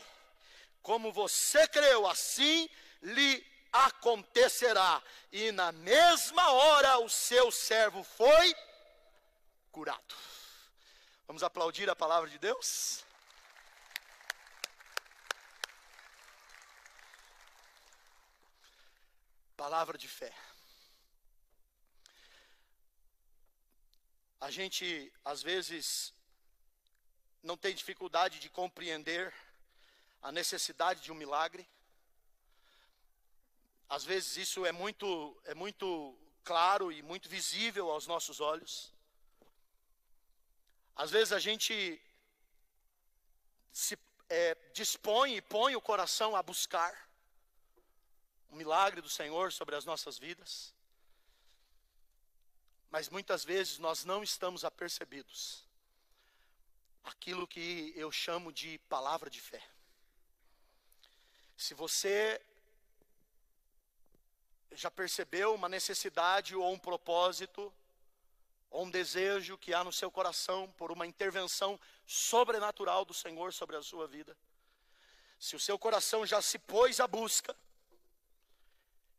[0.82, 2.68] como você creu, assim
[3.02, 5.02] lhe acontecerá.
[5.32, 8.54] E na mesma hora o seu servo foi
[9.72, 10.14] curado.
[11.26, 13.04] Vamos aplaudir a palavra de Deus?
[19.56, 20.32] Palavra de fé.
[24.40, 26.12] A gente, às vezes,
[27.44, 29.32] não tem dificuldade de compreender
[30.22, 31.68] a necessidade de um milagre.
[33.86, 38.90] Às vezes isso é muito, é muito claro e muito visível aos nossos olhos.
[40.96, 42.00] Às vezes a gente
[43.70, 43.98] se
[44.30, 47.08] é, dispõe e põe o coração a buscar
[48.48, 50.72] o milagre do Senhor sobre as nossas vidas,
[52.90, 55.64] mas muitas vezes nós não estamos apercebidos
[57.04, 59.62] aquilo que eu chamo de palavra de fé.
[61.56, 62.40] Se você
[64.72, 67.72] já percebeu uma necessidade ou um propósito,
[68.70, 73.76] ou um desejo que há no seu coração por uma intervenção sobrenatural do Senhor sobre
[73.76, 74.36] a sua vida,
[75.38, 77.54] se o seu coração já se pôs à busca,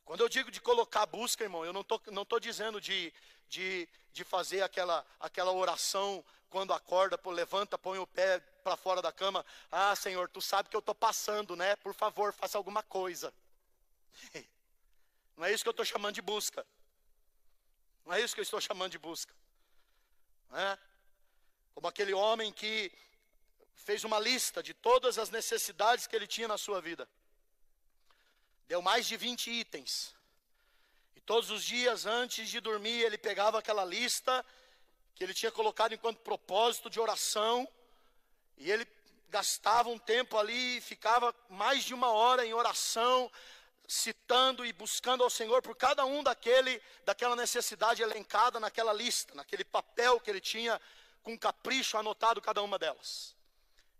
[0.06, 3.12] quando eu digo de colocar a busca, irmão, eu não estou não tô dizendo de,
[3.50, 9.02] de, de fazer aquela, aquela oração quando acorda, pô, levanta, põe o pé para fora
[9.02, 9.46] da cama.
[9.72, 11.76] Ah, Senhor, tu sabe que eu estou passando, né?
[11.78, 13.34] Por favor, faça alguma coisa.
[15.36, 16.66] Não é isso que eu estou chamando de busca.
[18.06, 19.34] Não é isso que eu estou chamando de busca.
[20.54, 20.78] É?
[21.74, 22.92] Como aquele homem que
[23.74, 27.10] fez uma lista de todas as necessidades que ele tinha na sua vida.
[28.68, 30.16] Deu mais de 20 itens.
[31.16, 34.46] E todos os dias antes de dormir, ele pegava aquela lista
[35.16, 37.68] que ele tinha colocado enquanto propósito de oração,
[38.58, 38.86] e ele
[39.30, 43.32] gastava um tempo ali, ficava mais de uma hora em oração,
[43.88, 49.64] citando e buscando ao Senhor por cada um daquele, daquela necessidade elencada naquela lista, naquele
[49.64, 50.82] papel que ele tinha
[51.24, 53.36] com capricho anotado cada uma delas.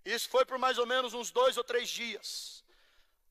[0.04, 2.55] Isso foi por mais ou menos uns dois ou três dias.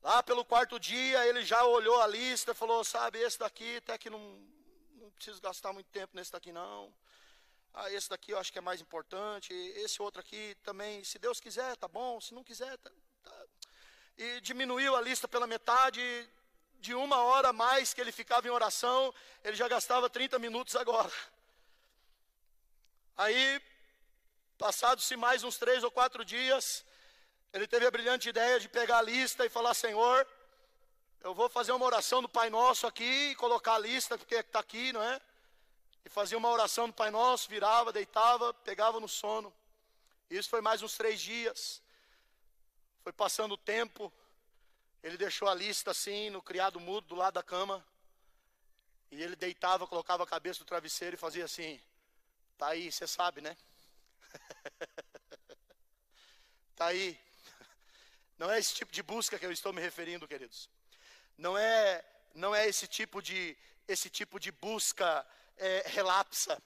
[0.05, 4.07] Lá pelo quarto dia ele já olhou a lista falou: sabe, esse daqui até que
[4.07, 4.19] não,
[5.01, 6.93] não preciso gastar muito tempo nesse daqui não.
[7.73, 9.51] Ah, esse daqui eu acho que é mais importante.
[9.51, 12.21] Esse outro aqui também, se Deus quiser, tá bom.
[12.21, 12.91] Se não quiser, tá,
[13.23, 13.45] tá.
[14.15, 16.03] E diminuiu a lista pela metade
[16.79, 19.11] de uma hora a mais que ele ficava em oração,
[19.43, 21.11] ele já gastava 30 minutos agora.
[23.17, 23.59] Aí,
[24.55, 26.85] passados-se mais uns três ou quatro dias,
[27.55, 30.27] ele teve a brilhante ideia de pegar a lista e falar: Senhor,
[31.21, 34.59] eu vou fazer uma oração do Pai Nosso aqui e colocar a lista, porque está
[34.59, 35.21] aqui, não é?
[36.03, 39.53] E fazia uma oração do Pai Nosso, virava, deitava, pegava no sono.
[40.29, 41.81] Isso foi mais uns três dias.
[43.01, 44.11] Foi passando o tempo.
[45.01, 47.85] Ele deixou a lista assim, no criado mudo, do lado da cama.
[49.09, 51.81] E ele deitava, colocava a cabeça no travesseiro e fazia assim:
[52.57, 53.55] Tá aí, você sabe, né?
[56.75, 57.24] tá aí.
[58.37, 60.69] Não é esse tipo de busca que eu estou me referindo, queridos.
[61.37, 65.25] Não é, não é esse tipo de, esse tipo de busca
[65.57, 66.61] é, relapsa.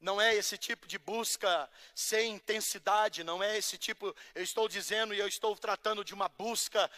[0.00, 5.12] Não é esse tipo de busca sem intensidade, não é esse tipo, eu estou dizendo
[5.12, 6.88] e eu estou tratando de uma busca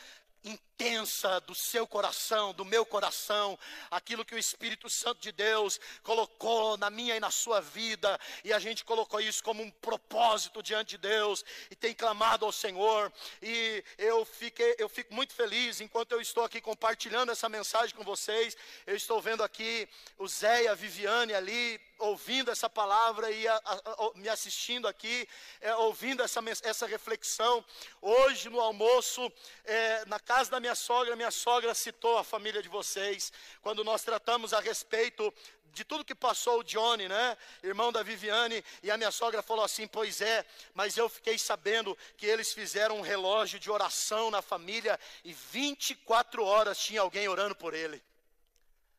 [0.80, 3.58] intensa do seu coração, do meu coração,
[3.90, 8.50] aquilo que o Espírito Santo de Deus colocou na minha e na sua vida, e
[8.50, 13.12] a gente colocou isso como um propósito diante de Deus e tem clamado ao Senhor.
[13.42, 18.02] E eu fiquei, eu fico muito feliz enquanto eu estou aqui compartilhando essa mensagem com
[18.02, 18.56] vocês.
[18.86, 23.60] Eu estou vendo aqui o Zé e a Viviane ali ouvindo essa palavra e a,
[23.64, 25.28] a, a, me assistindo aqui,
[25.60, 27.64] é, ouvindo essa, essa reflexão.
[28.00, 29.30] Hoje no almoço,
[29.64, 34.02] é, na casa da minha sogra, minha sogra citou a família de vocês, quando nós
[34.02, 35.32] tratamos a respeito
[35.72, 37.36] de tudo que passou o Johnny, né?
[37.62, 41.96] Irmão da Viviane, e a minha sogra falou assim: Pois é, mas eu fiquei sabendo
[42.16, 47.54] que eles fizeram um relógio de oração na família e 24 horas tinha alguém orando
[47.54, 48.02] por ele.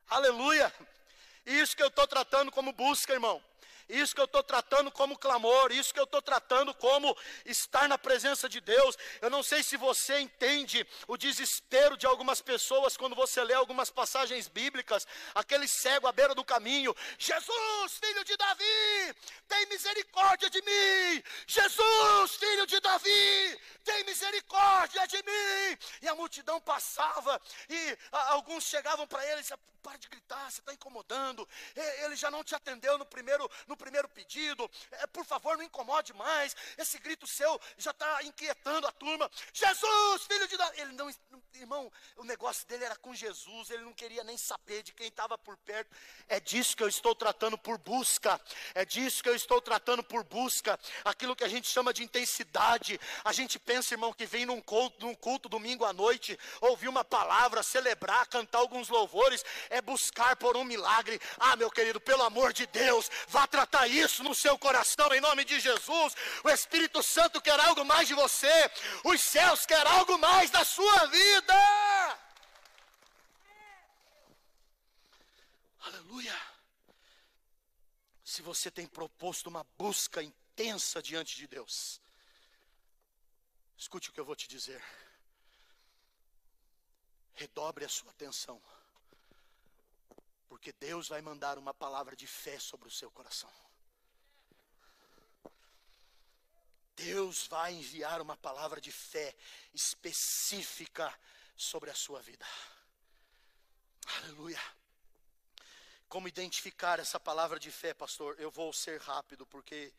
[0.10, 0.74] Aleluia!
[1.46, 3.42] Isso que eu estou tratando como busca, irmão
[3.92, 7.98] isso que eu estou tratando como clamor, isso que eu estou tratando como estar na
[7.98, 8.98] presença de Deus.
[9.22, 13.90] Eu não sei se você entende o desespero de algumas pessoas quando você lê algumas
[13.90, 19.16] passagens bíblicas, aquele cego à beira do caminho, Jesus, filho de Davi,
[19.48, 25.78] tem misericórdia de mim, Jesus, filho de Davi, tem misericórdia de mim.
[26.02, 30.62] E a multidão passava e alguns chegavam para ele e diziam, para de gritar, você
[30.62, 31.48] está incomodando.
[32.04, 34.70] Ele já não te atendeu no primeiro, no primeiro pedido.
[34.92, 36.56] É, por favor, não incomode mais.
[36.78, 39.30] Esse grito seu já está inquietando a turma.
[39.52, 40.82] Jesus, filho de Davi.
[40.82, 41.10] Ele não,
[41.56, 43.72] irmão, o negócio dele era com Jesus.
[43.72, 45.90] Ele não queria nem saber de quem estava por perto.
[46.28, 48.40] É disso que eu estou tratando por busca.
[48.76, 50.80] É disso que eu estou tratando por busca.
[51.04, 53.00] Aquilo que a gente chama de intensidade.
[53.24, 57.04] A gente pensa, irmão, que vem num culto, num culto domingo à noite, ouvir uma
[57.04, 61.20] palavra, celebrar, cantar alguns louvores é buscar por um milagre.
[61.40, 65.22] Ah, meu querido, pelo amor de Deus, vá tratar Bata isso no seu coração em
[65.22, 66.14] nome de Jesus.
[66.44, 68.52] O Espírito Santo quer algo mais de você.
[69.06, 71.54] Os céus quer algo mais da sua vida.
[75.80, 76.38] Aleluia.
[78.26, 82.02] Se você tem proposto uma busca intensa diante de Deus,
[83.78, 84.84] escute o que eu vou te dizer.
[87.36, 88.62] Redobre a sua atenção
[90.52, 93.50] porque Deus vai mandar uma palavra de fé sobre o seu coração.
[96.94, 99.34] Deus vai enviar uma palavra de fé
[99.74, 101.18] específica
[101.56, 102.46] sobre a sua vida.
[104.18, 104.62] Aleluia.
[106.10, 108.38] Como identificar essa palavra de fé, pastor?
[108.38, 109.94] Eu vou ser rápido, porque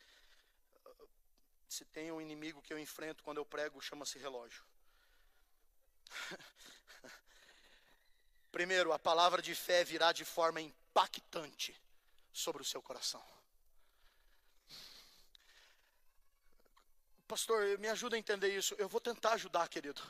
[0.85, 1.09] uh,
[1.67, 4.63] se tem um inimigo que eu enfrento quando eu prego, chama-se relógio.
[8.53, 11.75] Primeiro, a palavra de fé virá de forma impactante
[12.33, 13.25] sobre o seu coração.
[17.27, 18.75] Pastor, me ajuda a entender isso.
[18.77, 20.03] Eu vou tentar ajudar, querido.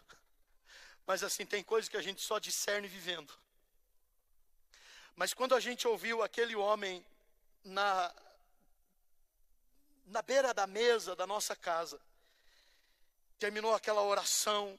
[1.06, 3.32] Mas assim, tem coisas que a gente só discerne vivendo.
[5.14, 7.04] Mas quando a gente ouviu aquele homem
[7.62, 8.12] na,
[10.06, 12.00] na beira da mesa da nossa casa,
[13.38, 14.76] terminou aquela oração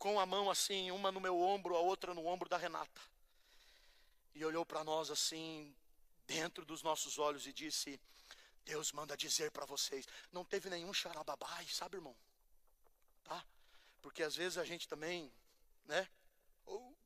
[0.00, 3.02] com a mão assim, uma no meu ombro, a outra no ombro da Renata.
[4.34, 5.76] E olhou para nós assim,
[6.26, 8.00] dentro dos nossos olhos, e disse:
[8.64, 10.08] Deus manda dizer para vocês.
[10.32, 12.16] Não teve nenhum xarababai, sabe, irmão?
[13.24, 13.44] Tá?
[14.00, 15.30] Porque às vezes a gente também,
[15.84, 16.08] né?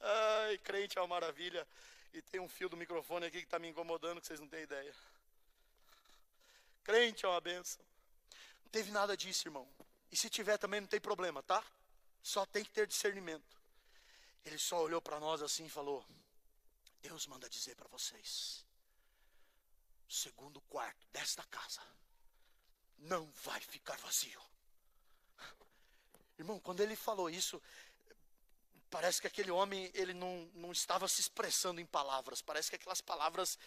[0.00, 1.66] Ai, crente é uma maravilha.
[2.12, 4.64] E tem um fio do microfone aqui que está me incomodando, que vocês não têm
[4.64, 4.94] ideia.
[6.84, 7.89] Crente é uma benção.
[8.70, 9.68] Teve nada disso, irmão.
[10.10, 11.64] E se tiver também não tem problema, tá?
[12.22, 13.60] Só tem que ter discernimento.
[14.44, 16.04] Ele só olhou para nós assim e falou:
[17.02, 18.64] Deus manda dizer para vocês:
[20.08, 21.80] segundo quarto desta casa
[22.98, 24.40] não vai ficar vazio.
[26.38, 27.62] Irmão, quando ele falou isso,
[28.90, 33.00] parece que aquele homem ele não, não estava se expressando em palavras, parece que aquelas
[33.00, 33.58] palavras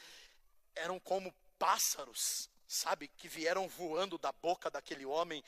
[0.76, 5.44] eram como pássaros, sabe, que vieram voando da boca daquele homem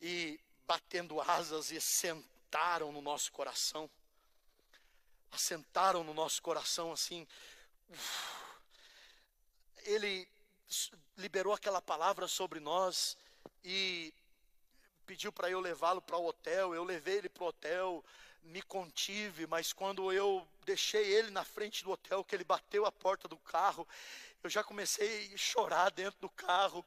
[0.00, 3.90] e batendo asas e sentaram no nosso coração.
[5.32, 7.26] Assentaram no nosso coração assim.
[9.84, 10.28] Ele
[11.16, 13.16] liberou aquela palavra sobre nós
[13.64, 14.12] e
[15.06, 16.74] pediu para eu levá-lo para o hotel.
[16.74, 18.04] Eu levei ele para o hotel,
[18.42, 22.92] me contive, mas quando eu deixei ele na frente do hotel, que ele bateu a
[22.92, 23.86] porta do carro,
[24.42, 26.84] eu já comecei a chorar dentro do carro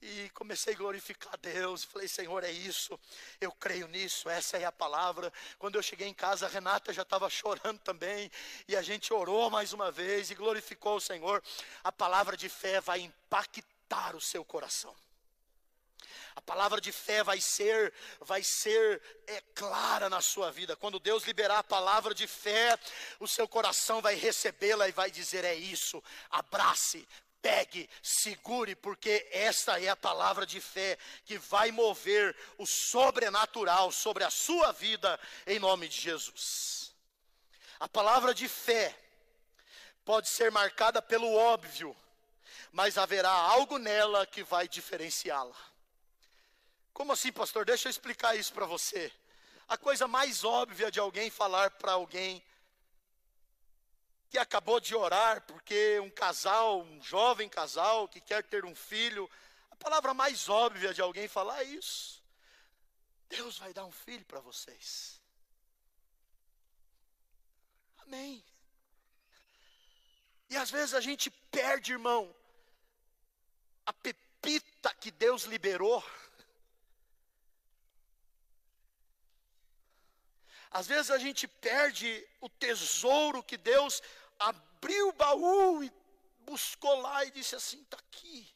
[0.00, 1.84] e comecei a glorificar a Deus.
[1.84, 2.98] Falei, Senhor, é isso,
[3.40, 5.32] eu creio nisso, essa é a palavra.
[5.58, 8.30] Quando eu cheguei em casa, a Renata já estava chorando também,
[8.68, 11.42] e a gente orou mais uma vez e glorificou o Senhor.
[11.82, 14.94] A palavra de fé vai impactar o seu coração.
[16.34, 20.76] A palavra de fé vai ser, vai ser é, clara na sua vida.
[20.76, 22.78] Quando Deus liberar a palavra de fé,
[23.20, 26.02] o seu coração vai recebê-la e vai dizer: é isso.
[26.30, 27.06] Abrace,
[27.42, 34.24] pegue, segure, porque esta é a palavra de fé que vai mover o sobrenatural sobre
[34.24, 36.94] a sua vida, em nome de Jesus.
[37.80, 38.96] A palavra de fé
[40.04, 41.96] pode ser marcada pelo óbvio,
[42.70, 45.71] mas haverá algo nela que vai diferenciá-la.
[46.92, 47.64] Como assim, pastor?
[47.64, 49.12] Deixa eu explicar isso para você.
[49.68, 52.42] A coisa mais óbvia de alguém falar para alguém
[54.28, 59.30] que acabou de orar porque um casal, um jovem casal que quer ter um filho,
[59.70, 62.22] a palavra mais óbvia de alguém falar é isso.
[63.28, 65.20] Deus vai dar um filho para vocês.
[67.98, 68.44] Amém.
[70.50, 72.34] E às vezes a gente perde, irmão,
[73.86, 76.04] a pepita que Deus liberou
[80.72, 84.02] Às vezes a gente perde o tesouro que Deus
[84.38, 85.92] abriu o baú e
[86.40, 88.48] buscou lá e disse assim: está aqui.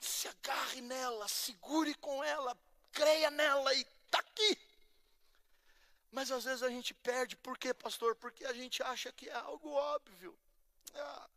[0.00, 2.56] Se agarre nela, segure com ela,
[2.90, 4.58] creia nela e está aqui.
[6.10, 8.16] Mas às vezes a gente perde, por quê, pastor?
[8.16, 10.36] Porque a gente acha que é algo óbvio.
[10.94, 11.28] Ah,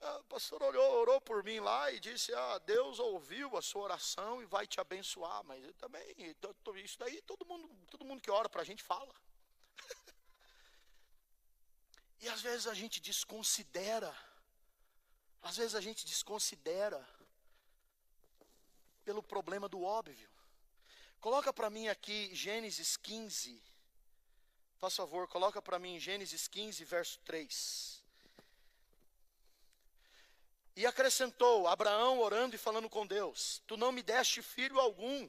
[0.00, 4.40] o pastor orou, orou por mim lá e disse: Ah, Deus ouviu a sua oração
[4.40, 5.42] e vai te abençoar.
[5.44, 6.04] Mas eu também,
[6.84, 9.12] isso daí todo mundo, todo mundo que ora para a gente fala.
[12.20, 14.14] e às vezes a gente desconsidera,
[15.42, 17.04] às vezes a gente desconsidera
[19.04, 20.30] pelo problema do óbvio.
[21.20, 23.60] Coloca para mim aqui Gênesis 15.
[24.76, 27.97] Faz favor, coloca para mim Gênesis 15, verso 3.
[30.78, 35.28] E acrescentou: Abraão orando e falando com Deus: Tu não me deste filho algum,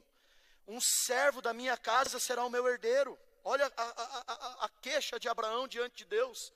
[0.64, 3.18] um servo da minha casa será o meu herdeiro.
[3.42, 6.52] Olha a, a, a, a queixa de Abraão diante de Deus.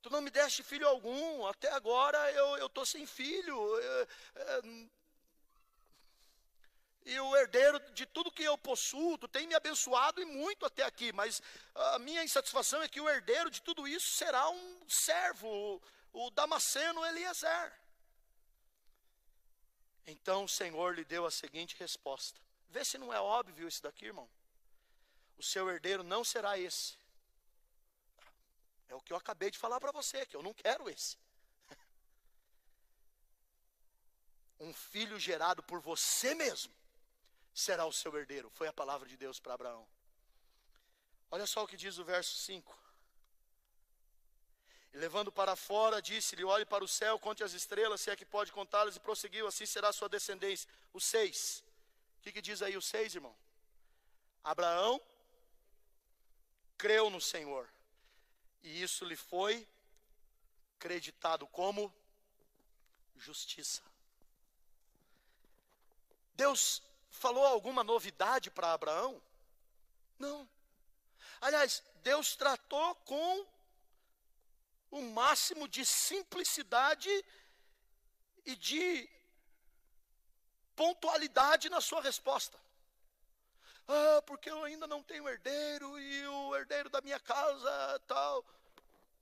[0.00, 3.56] Tu não me deste filho algum, até agora eu estou sem filho.
[3.80, 4.90] Eu, eu,
[7.04, 10.84] e o herdeiro de tudo que eu possuo, tu tem me abençoado e muito até
[10.84, 11.42] aqui, mas
[11.74, 15.82] a minha insatisfação é que o herdeiro de tudo isso será um servo, o,
[16.26, 17.81] o Damasceno Eliezer.
[20.06, 24.06] Então o Senhor lhe deu a seguinte resposta: Vê se não é óbvio isso daqui,
[24.06, 24.28] irmão.
[25.38, 26.96] O seu herdeiro não será esse.
[28.88, 31.16] É o que eu acabei de falar para você, que eu não quero esse.
[34.60, 36.72] Um filho gerado por você mesmo
[37.54, 38.50] será o seu herdeiro.
[38.50, 39.86] Foi a palavra de Deus para Abraão.
[41.30, 42.81] Olha só o que diz o verso 5.
[44.92, 48.24] E levando para fora, disse-lhe: Olhe para o céu, conte as estrelas, se é que
[48.24, 50.68] pode contá-las, e prosseguiu: Assim será a sua descendência.
[50.92, 51.64] O 6.
[52.18, 53.34] O que, que diz aí o 6, irmão?
[54.44, 55.00] Abraão
[56.76, 57.68] creu no Senhor,
[58.62, 59.66] e isso lhe foi
[60.78, 61.92] creditado como
[63.16, 63.82] justiça.
[66.34, 69.22] Deus falou alguma novidade para Abraão?
[70.18, 70.48] Não.
[71.40, 73.46] Aliás, Deus tratou com
[74.92, 77.10] o máximo de simplicidade
[78.44, 79.08] e de
[80.76, 82.60] pontualidade na sua resposta.
[83.88, 88.44] Ah, porque eu ainda não tenho herdeiro e o herdeiro da minha casa tal.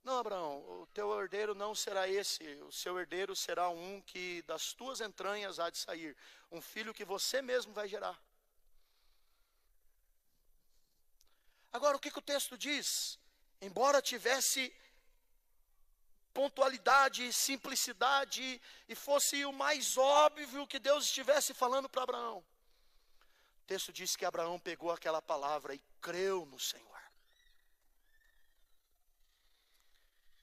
[0.03, 2.43] Não, Abraão, o teu herdeiro não será esse.
[2.63, 6.17] O seu herdeiro será um que das tuas entranhas há de sair.
[6.51, 8.19] Um filho que você mesmo vai gerar.
[11.71, 13.17] Agora, o que, que o texto diz?
[13.61, 14.73] Embora tivesse
[16.33, 22.37] pontualidade, simplicidade, e fosse o mais óbvio que Deus estivesse falando para Abraão.
[22.39, 26.91] O texto diz que Abraão pegou aquela palavra e creu no Senhor.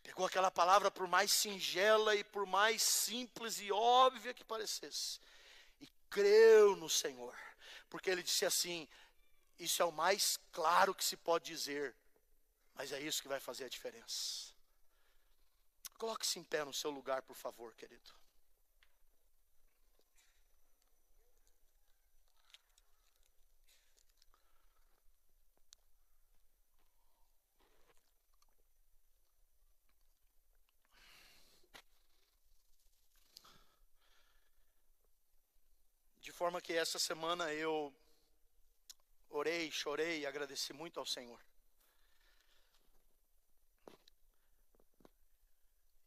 [0.02, 5.20] Pegou aquela palavra, por mais singela e por mais simples e óbvia que parecesse,
[5.80, 7.36] e creu no Senhor,
[7.90, 8.88] porque ele disse assim:
[9.58, 11.94] Isso é o mais claro que se pode dizer,
[12.74, 14.47] mas é isso que vai fazer a diferença.
[15.98, 18.14] Coloque-se em pé no seu lugar, por favor, querido.
[36.20, 37.92] De forma que essa semana eu
[39.30, 41.40] orei, chorei e agradeci muito ao Senhor.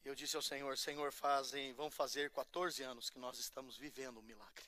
[0.03, 4.23] Eu disse ao Senhor: Senhor, fazem, vão fazer 14 anos que nós estamos vivendo um
[4.23, 4.65] milagre.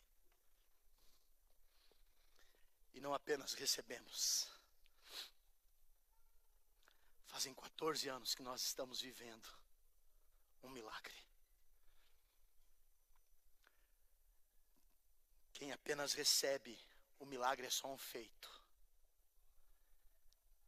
[2.94, 4.48] E não apenas recebemos.
[7.26, 9.50] Fazem 14 anos que nós estamos vivendo
[10.62, 11.16] um milagre.
[15.52, 16.78] Quem apenas recebe,
[17.20, 18.62] o milagre é só um feito.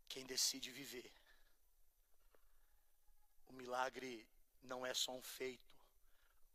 [0.07, 1.11] Quem decide viver,
[3.47, 4.27] o milagre
[4.65, 5.73] não é só um feito,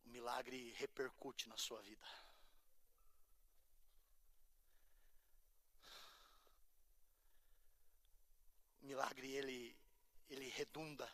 [0.04, 2.06] o milagre repercute na sua vida.
[8.82, 9.76] O milagre ele
[10.28, 11.10] ele redunda.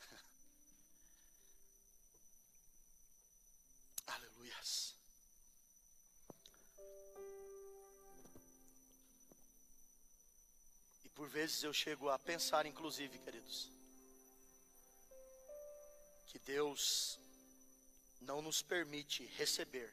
[4.06, 4.94] Aleluias.
[11.14, 13.70] por vezes eu chego a pensar, inclusive, queridos,
[16.34, 17.16] que Deus
[18.20, 19.88] não nos permite receber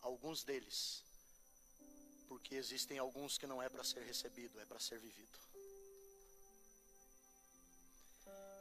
[0.00, 1.02] alguns deles,
[2.28, 5.38] porque existem alguns que não é para ser recebido, é para ser vivido.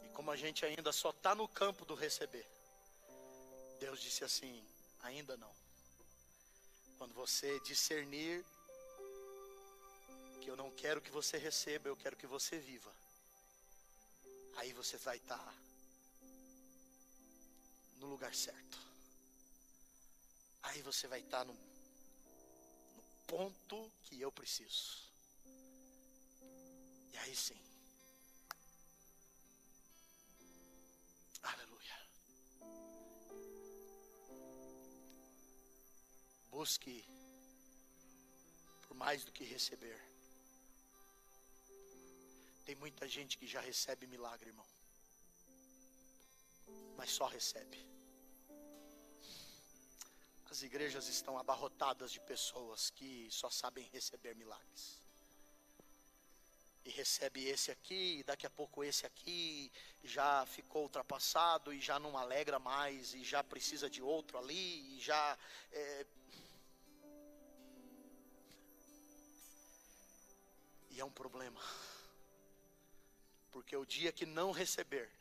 [0.04, 2.48] E como a gente ainda só está no campo do receber,
[3.80, 4.68] Deus disse assim:
[5.04, 5.54] ainda não.
[6.98, 8.44] Quando você discernir
[10.42, 12.92] que eu não quero que você receba, eu quero que você viva.
[14.56, 15.69] Aí você vai estar tá
[18.00, 18.78] no lugar certo.
[20.64, 25.10] Aí você vai estar no, no ponto que eu preciso.
[27.14, 27.60] E aí sim.
[31.44, 32.08] Aleluia.
[36.50, 37.06] Busque
[38.88, 40.00] por mais do que receber.
[42.66, 44.79] Tem muita gente que já recebe milagre, irmão.
[46.98, 47.88] Mas só recebe.
[50.52, 55.00] As igrejas estão abarrotadas de pessoas que só sabem receber milagres.
[56.90, 59.72] e recebe esse aqui, e daqui a pouco esse aqui
[60.04, 65.00] já ficou ultrapassado e já não alegra mais, e já precisa de outro ali, e
[65.00, 65.38] já.
[65.72, 66.06] É...
[70.90, 71.62] E é um problema,
[73.52, 75.12] porque o dia que não receber,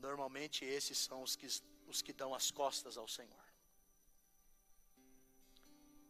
[0.00, 1.46] normalmente esses são os que,
[1.86, 3.44] os que dão as costas ao Senhor.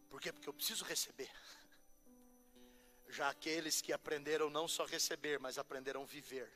[0.09, 0.31] Por quê?
[0.31, 1.31] Porque eu preciso receber
[3.09, 6.51] já aqueles que aprenderam não só receber, mas aprenderam viver.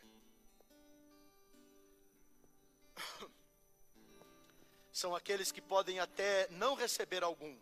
[4.92, 7.60] São aqueles que podem até não receber algum,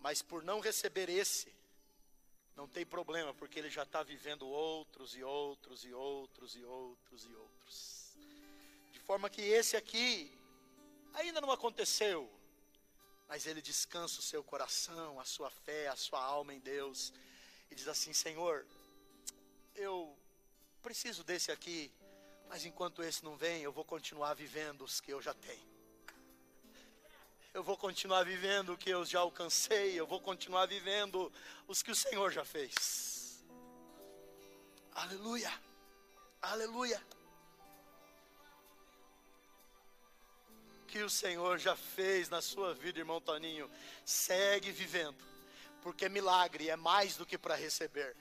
[0.00, 1.54] mas por não receber esse,
[2.56, 7.24] não tem problema, porque ele já está vivendo outros e outros e outros e outros
[7.24, 8.11] e outros.
[9.04, 10.32] Forma que esse aqui
[11.14, 12.30] ainda não aconteceu,
[13.28, 17.12] mas ele descansa o seu coração, a sua fé, a sua alma em Deus
[17.70, 18.66] e diz assim: Senhor,
[19.74, 20.16] eu
[20.82, 21.90] preciso desse aqui,
[22.48, 25.72] mas enquanto esse não vem, eu vou continuar vivendo os que eu já tenho.
[27.54, 31.30] Eu vou continuar vivendo o que eu já alcancei, eu vou continuar vivendo
[31.66, 33.44] os que o Senhor já fez.
[34.94, 35.52] Aleluia,
[36.40, 37.02] aleluia.
[40.92, 43.68] Que o Senhor já fez na sua vida, irmão Toninho,
[44.04, 45.32] segue vivendo
[45.82, 48.16] porque milagre é mais do que para receber,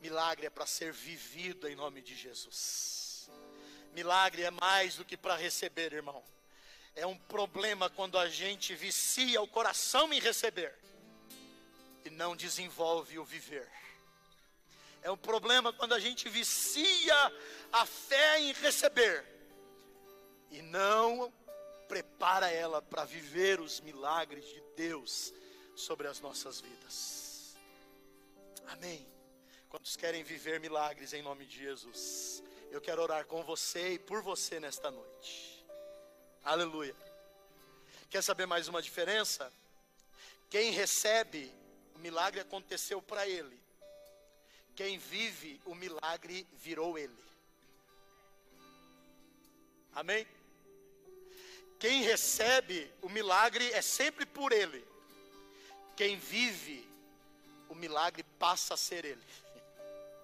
[0.00, 3.28] milagre é para ser vivido em nome de Jesus.
[3.92, 6.24] Milagre é mais do que para receber, irmão.
[6.96, 10.74] É um problema quando a gente vicia o coração em receber
[12.04, 13.70] e não desenvolve o viver.
[15.02, 17.32] É um problema quando a gente vicia
[17.72, 19.24] a fé em receber
[20.50, 21.32] e não
[21.88, 25.32] prepara ela para viver os milagres de Deus
[25.76, 27.56] sobre as nossas vidas.
[28.68, 29.06] Amém.
[29.68, 32.42] Quantos querem viver milagres em nome de Jesus?
[32.70, 35.64] Eu quero orar com você e por você nesta noite.
[36.44, 36.94] Aleluia.
[38.10, 39.52] Quer saber mais uma diferença?
[40.50, 41.52] Quem recebe,
[41.94, 43.58] o milagre aconteceu para ele.
[44.76, 47.24] Quem vive, o milagre virou ele.
[49.94, 50.26] Amém?
[51.84, 54.82] Quem recebe o milagre é sempre por ele.
[55.94, 56.88] Quem vive,
[57.68, 59.22] o milagre passa a ser ele.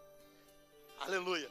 [0.98, 1.50] Aleluia.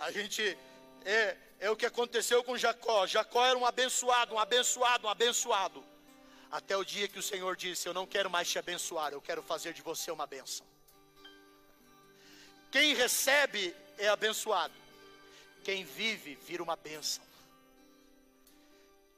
[0.00, 0.58] A gente
[1.04, 3.06] é, é o que aconteceu com Jacó.
[3.06, 5.84] Jacó era um abençoado, um abençoado, um abençoado.
[6.50, 9.44] Até o dia que o Senhor disse: Eu não quero mais te abençoar, eu quero
[9.44, 10.66] fazer de você uma bênção.
[12.72, 14.74] Quem recebe é abençoado.
[15.62, 17.22] Quem vive vira uma bênção.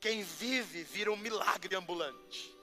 [0.05, 2.55] Quem vive vira um milagre ambulante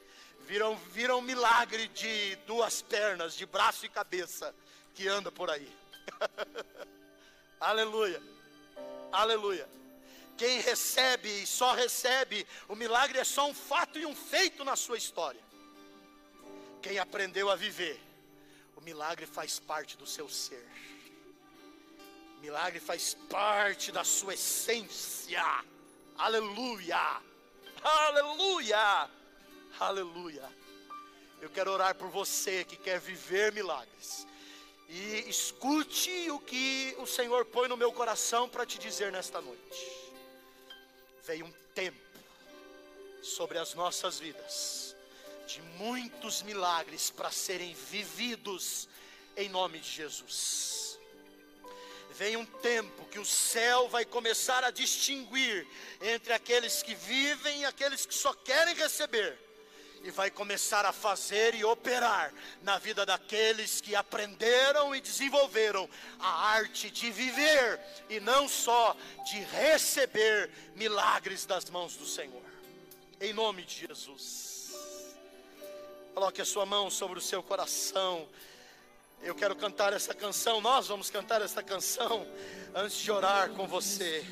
[0.46, 4.54] viram, viram um milagre de duas pernas, de braço e cabeça,
[4.94, 5.68] que anda por aí.
[7.60, 8.22] Aleluia.
[9.12, 9.68] Aleluia.
[10.38, 14.76] Quem recebe e só recebe, o milagre é só um fato e um feito na
[14.76, 15.42] sua história.
[16.80, 18.00] Quem aprendeu a viver,
[18.76, 20.68] o milagre faz parte do seu ser.
[22.40, 25.44] Milagre faz parte da sua essência.
[26.20, 27.31] Aleluia.
[27.84, 29.10] Aleluia.
[29.80, 30.50] Aleluia.
[31.42, 34.28] Eu quero orar por você que quer viver milagres.
[34.88, 40.12] E escute o que o Senhor põe no meu coração para te dizer nesta noite.
[41.24, 41.98] Veio um tempo
[43.24, 44.96] sobre as nossas vidas
[45.48, 48.88] de muitos milagres para serem vividos
[49.36, 50.81] em nome de Jesus.
[52.18, 55.68] Vem um tempo que o céu vai começar a distinguir
[56.02, 59.38] entre aqueles que vivem e aqueles que só querem receber
[60.04, 62.34] e vai começar a fazer e operar
[62.64, 65.88] na vida daqueles que aprenderam e desenvolveram
[66.20, 68.96] a arte de viver e não só
[69.26, 72.42] de receber milagres das mãos do Senhor.
[73.20, 74.74] Em nome de Jesus.
[76.14, 78.28] Coloque a sua mão sobre o seu coração.
[79.24, 82.28] Eu quero cantar essa canção, nós vamos cantar essa canção
[82.74, 84.26] antes de orar com você.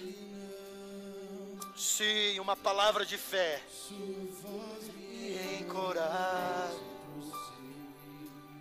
[1.78, 3.62] Sim, uma palavra de fé.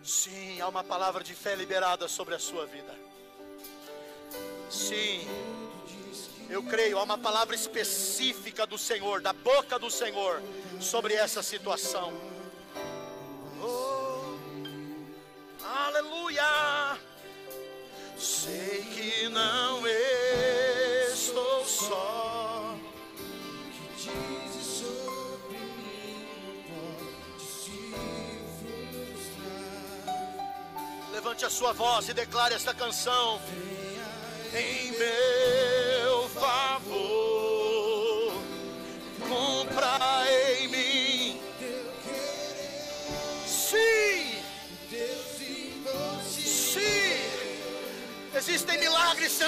[0.05, 2.95] Sim, há uma palavra de fé liberada sobre a sua vida.
[4.71, 5.27] Sim,
[6.51, 10.43] eu creio, há uma palavra específica do Senhor, da boca do Senhor,
[10.81, 12.13] sobre essa situação.
[13.63, 14.08] Oh,
[15.65, 16.99] aleluia.
[18.17, 22.75] Sei que não estou só.
[31.13, 33.41] Levante a sua voz e declare esta canção
[34.55, 37.18] em meu favor.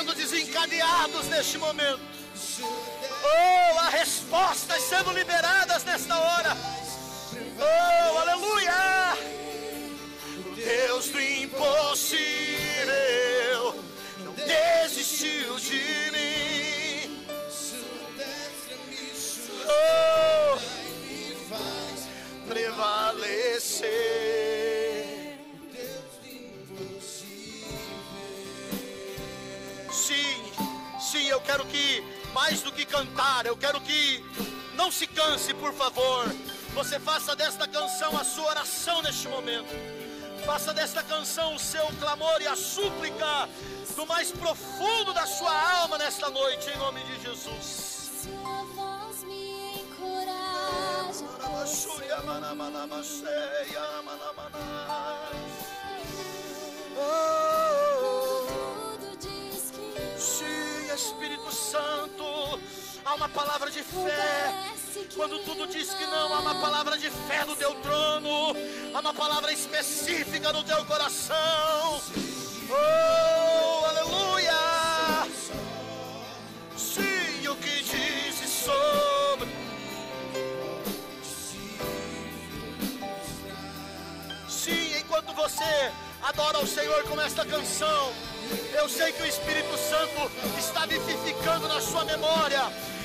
[0.00, 2.00] Sendo desencadeados neste momento.
[3.22, 6.56] Oh, há respostas sendo liberadas nesta hora.
[7.58, 9.18] Oh, aleluia!
[10.56, 12.49] Deus do impossível
[32.32, 34.24] mais do que cantar, eu quero que
[34.74, 36.26] não se canse, por favor.
[36.74, 39.68] Você faça desta canção a sua oração neste momento.
[40.44, 43.48] Faça desta canção o seu clamor e a súplica
[43.94, 48.10] do mais profundo da sua alma nesta noite, em nome de Jesus.
[48.22, 51.18] Sua voz me encoraja.
[51.18, 51.46] Tudo
[61.10, 62.60] Espírito Santo,
[63.04, 64.72] há uma palavra de fé.
[65.16, 68.54] Quando tudo diz que não, há uma palavra de fé no teu trono,
[68.94, 72.00] há uma palavra específica no teu coração.
[72.70, 75.26] Oh, aleluia!
[76.76, 79.50] Sim, o que diz sobre.
[84.48, 85.92] Sim, enquanto você
[86.22, 88.12] adora o Senhor com esta canção,
[88.74, 90.86] eu sei que o Espírito Santo está
[92.10, 92.62] memória.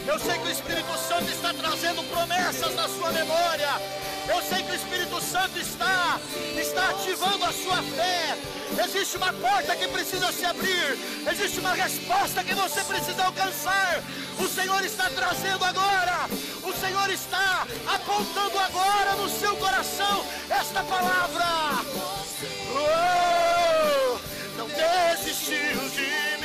[0.07, 3.69] Eu sei que o Espírito Santo está trazendo promessas na sua memória.
[4.27, 6.19] Eu sei que o Espírito Santo está,
[6.59, 8.37] está ativando a sua fé.
[8.83, 10.97] Existe uma porta que precisa se abrir.
[11.31, 14.03] Existe uma resposta que você precisa alcançar.
[14.39, 16.27] O Senhor está trazendo agora.
[16.63, 21.45] O Senhor está apontando agora no seu coração esta palavra.
[22.77, 24.19] Oh,
[24.57, 26.44] não desistiu de mim.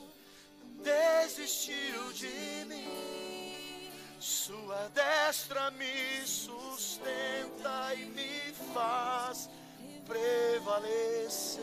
[0.81, 3.89] desistiu de mim.
[4.19, 9.49] Sua destra me sustenta e me faz
[10.05, 11.61] prevalecer.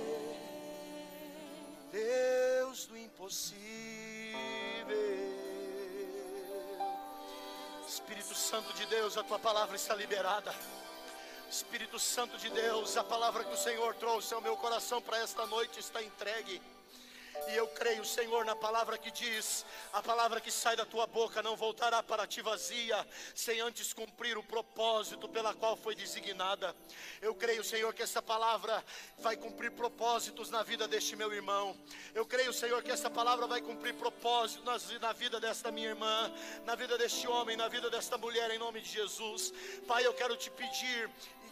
[1.93, 3.59] Deus do impossível.
[7.87, 10.55] Espírito Santo de Deus, a tua palavra está liberada.
[11.51, 15.47] Espírito Santo de Deus, a palavra que o Senhor trouxe ao meu coração para esta
[15.47, 16.61] noite está entregue.
[17.47, 21.43] E eu creio, Senhor, na palavra que diz: a palavra que sai da tua boca
[21.43, 26.74] não voltará para ti vazia, sem antes cumprir o propósito pela qual foi designada.
[27.22, 28.84] Eu creio, Senhor, que essa palavra
[29.18, 31.76] vai cumprir propósitos na vida deste meu irmão.
[32.14, 34.64] Eu creio, Senhor, que essa palavra vai cumprir propósitos
[35.01, 36.32] na vida desta minha irmã,
[36.64, 39.53] na vida deste homem, na vida desta mulher, em nome de Jesus.
[39.86, 41.11] Pai, eu quero te pedir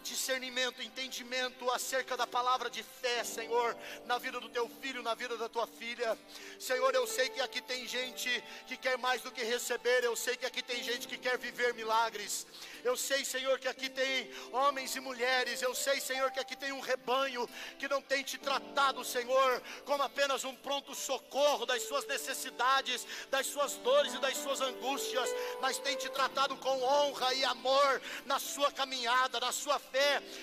[0.09, 3.77] discernimento, entendimento acerca da palavra de fé, Senhor,
[4.07, 6.17] na vida do teu filho, na vida da tua filha.
[6.59, 10.37] Senhor, eu sei que aqui tem gente que quer mais do que receber, eu sei
[10.37, 12.47] que aqui tem gente que quer viver milagres.
[12.85, 16.71] Eu sei, Senhor, que aqui tem homens e mulheres, eu sei, Senhor, que aqui tem
[16.71, 17.49] um rebanho
[17.79, 23.47] que não tem te tratado, Senhor, como apenas um pronto socorro das suas necessidades, das
[23.47, 25.29] suas dores e das suas angústias,
[25.61, 29.96] mas tem te tratado com honra e amor na sua caminhada, na sua fé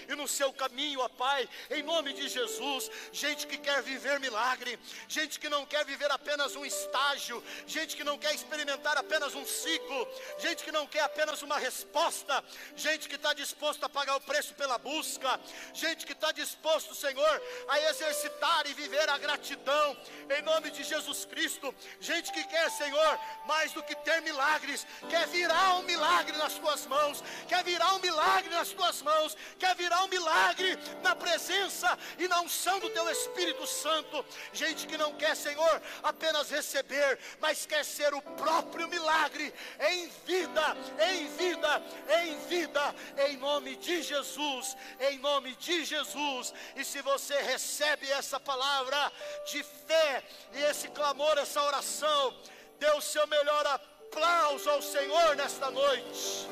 [0.08, 2.90] e no seu caminho, ó Pai, em nome de Jesus.
[3.12, 8.04] Gente que quer viver milagre, gente que não quer viver apenas um estágio, gente que
[8.04, 10.08] não quer experimentar apenas um ciclo,
[10.40, 12.44] gente que não quer apenas uma resposta,
[12.76, 15.40] gente que está disposto a pagar o preço pela busca,
[15.74, 19.98] gente que está disposto, Senhor, a exercitar e viver a gratidão,
[20.38, 25.28] em nome de Jesus Cristo, gente que quer, Senhor, mais do que ter milagres, quer
[25.28, 30.04] virar um milagre nas tuas mãos, quer virar um milagre nas tuas mãos, quer virar
[30.04, 34.26] um milagre na presença e na unção do teu Espírito Santo.
[34.52, 40.78] Gente que não quer, Senhor, apenas receber, mas quer ser o próprio milagre em vida,
[41.12, 41.84] em vida,
[42.22, 42.96] em vida,
[43.28, 46.54] em nome de Jesus, em nome de Jesus.
[46.76, 49.12] E se você recebe essa palavra
[49.46, 50.24] de fé
[50.54, 52.36] e esse clamor, essa oração,
[52.80, 56.48] dê o seu melhor aplauso ao Senhor nesta noite.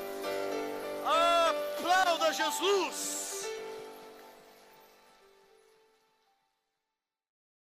[1.06, 3.21] Aplauda Jesus.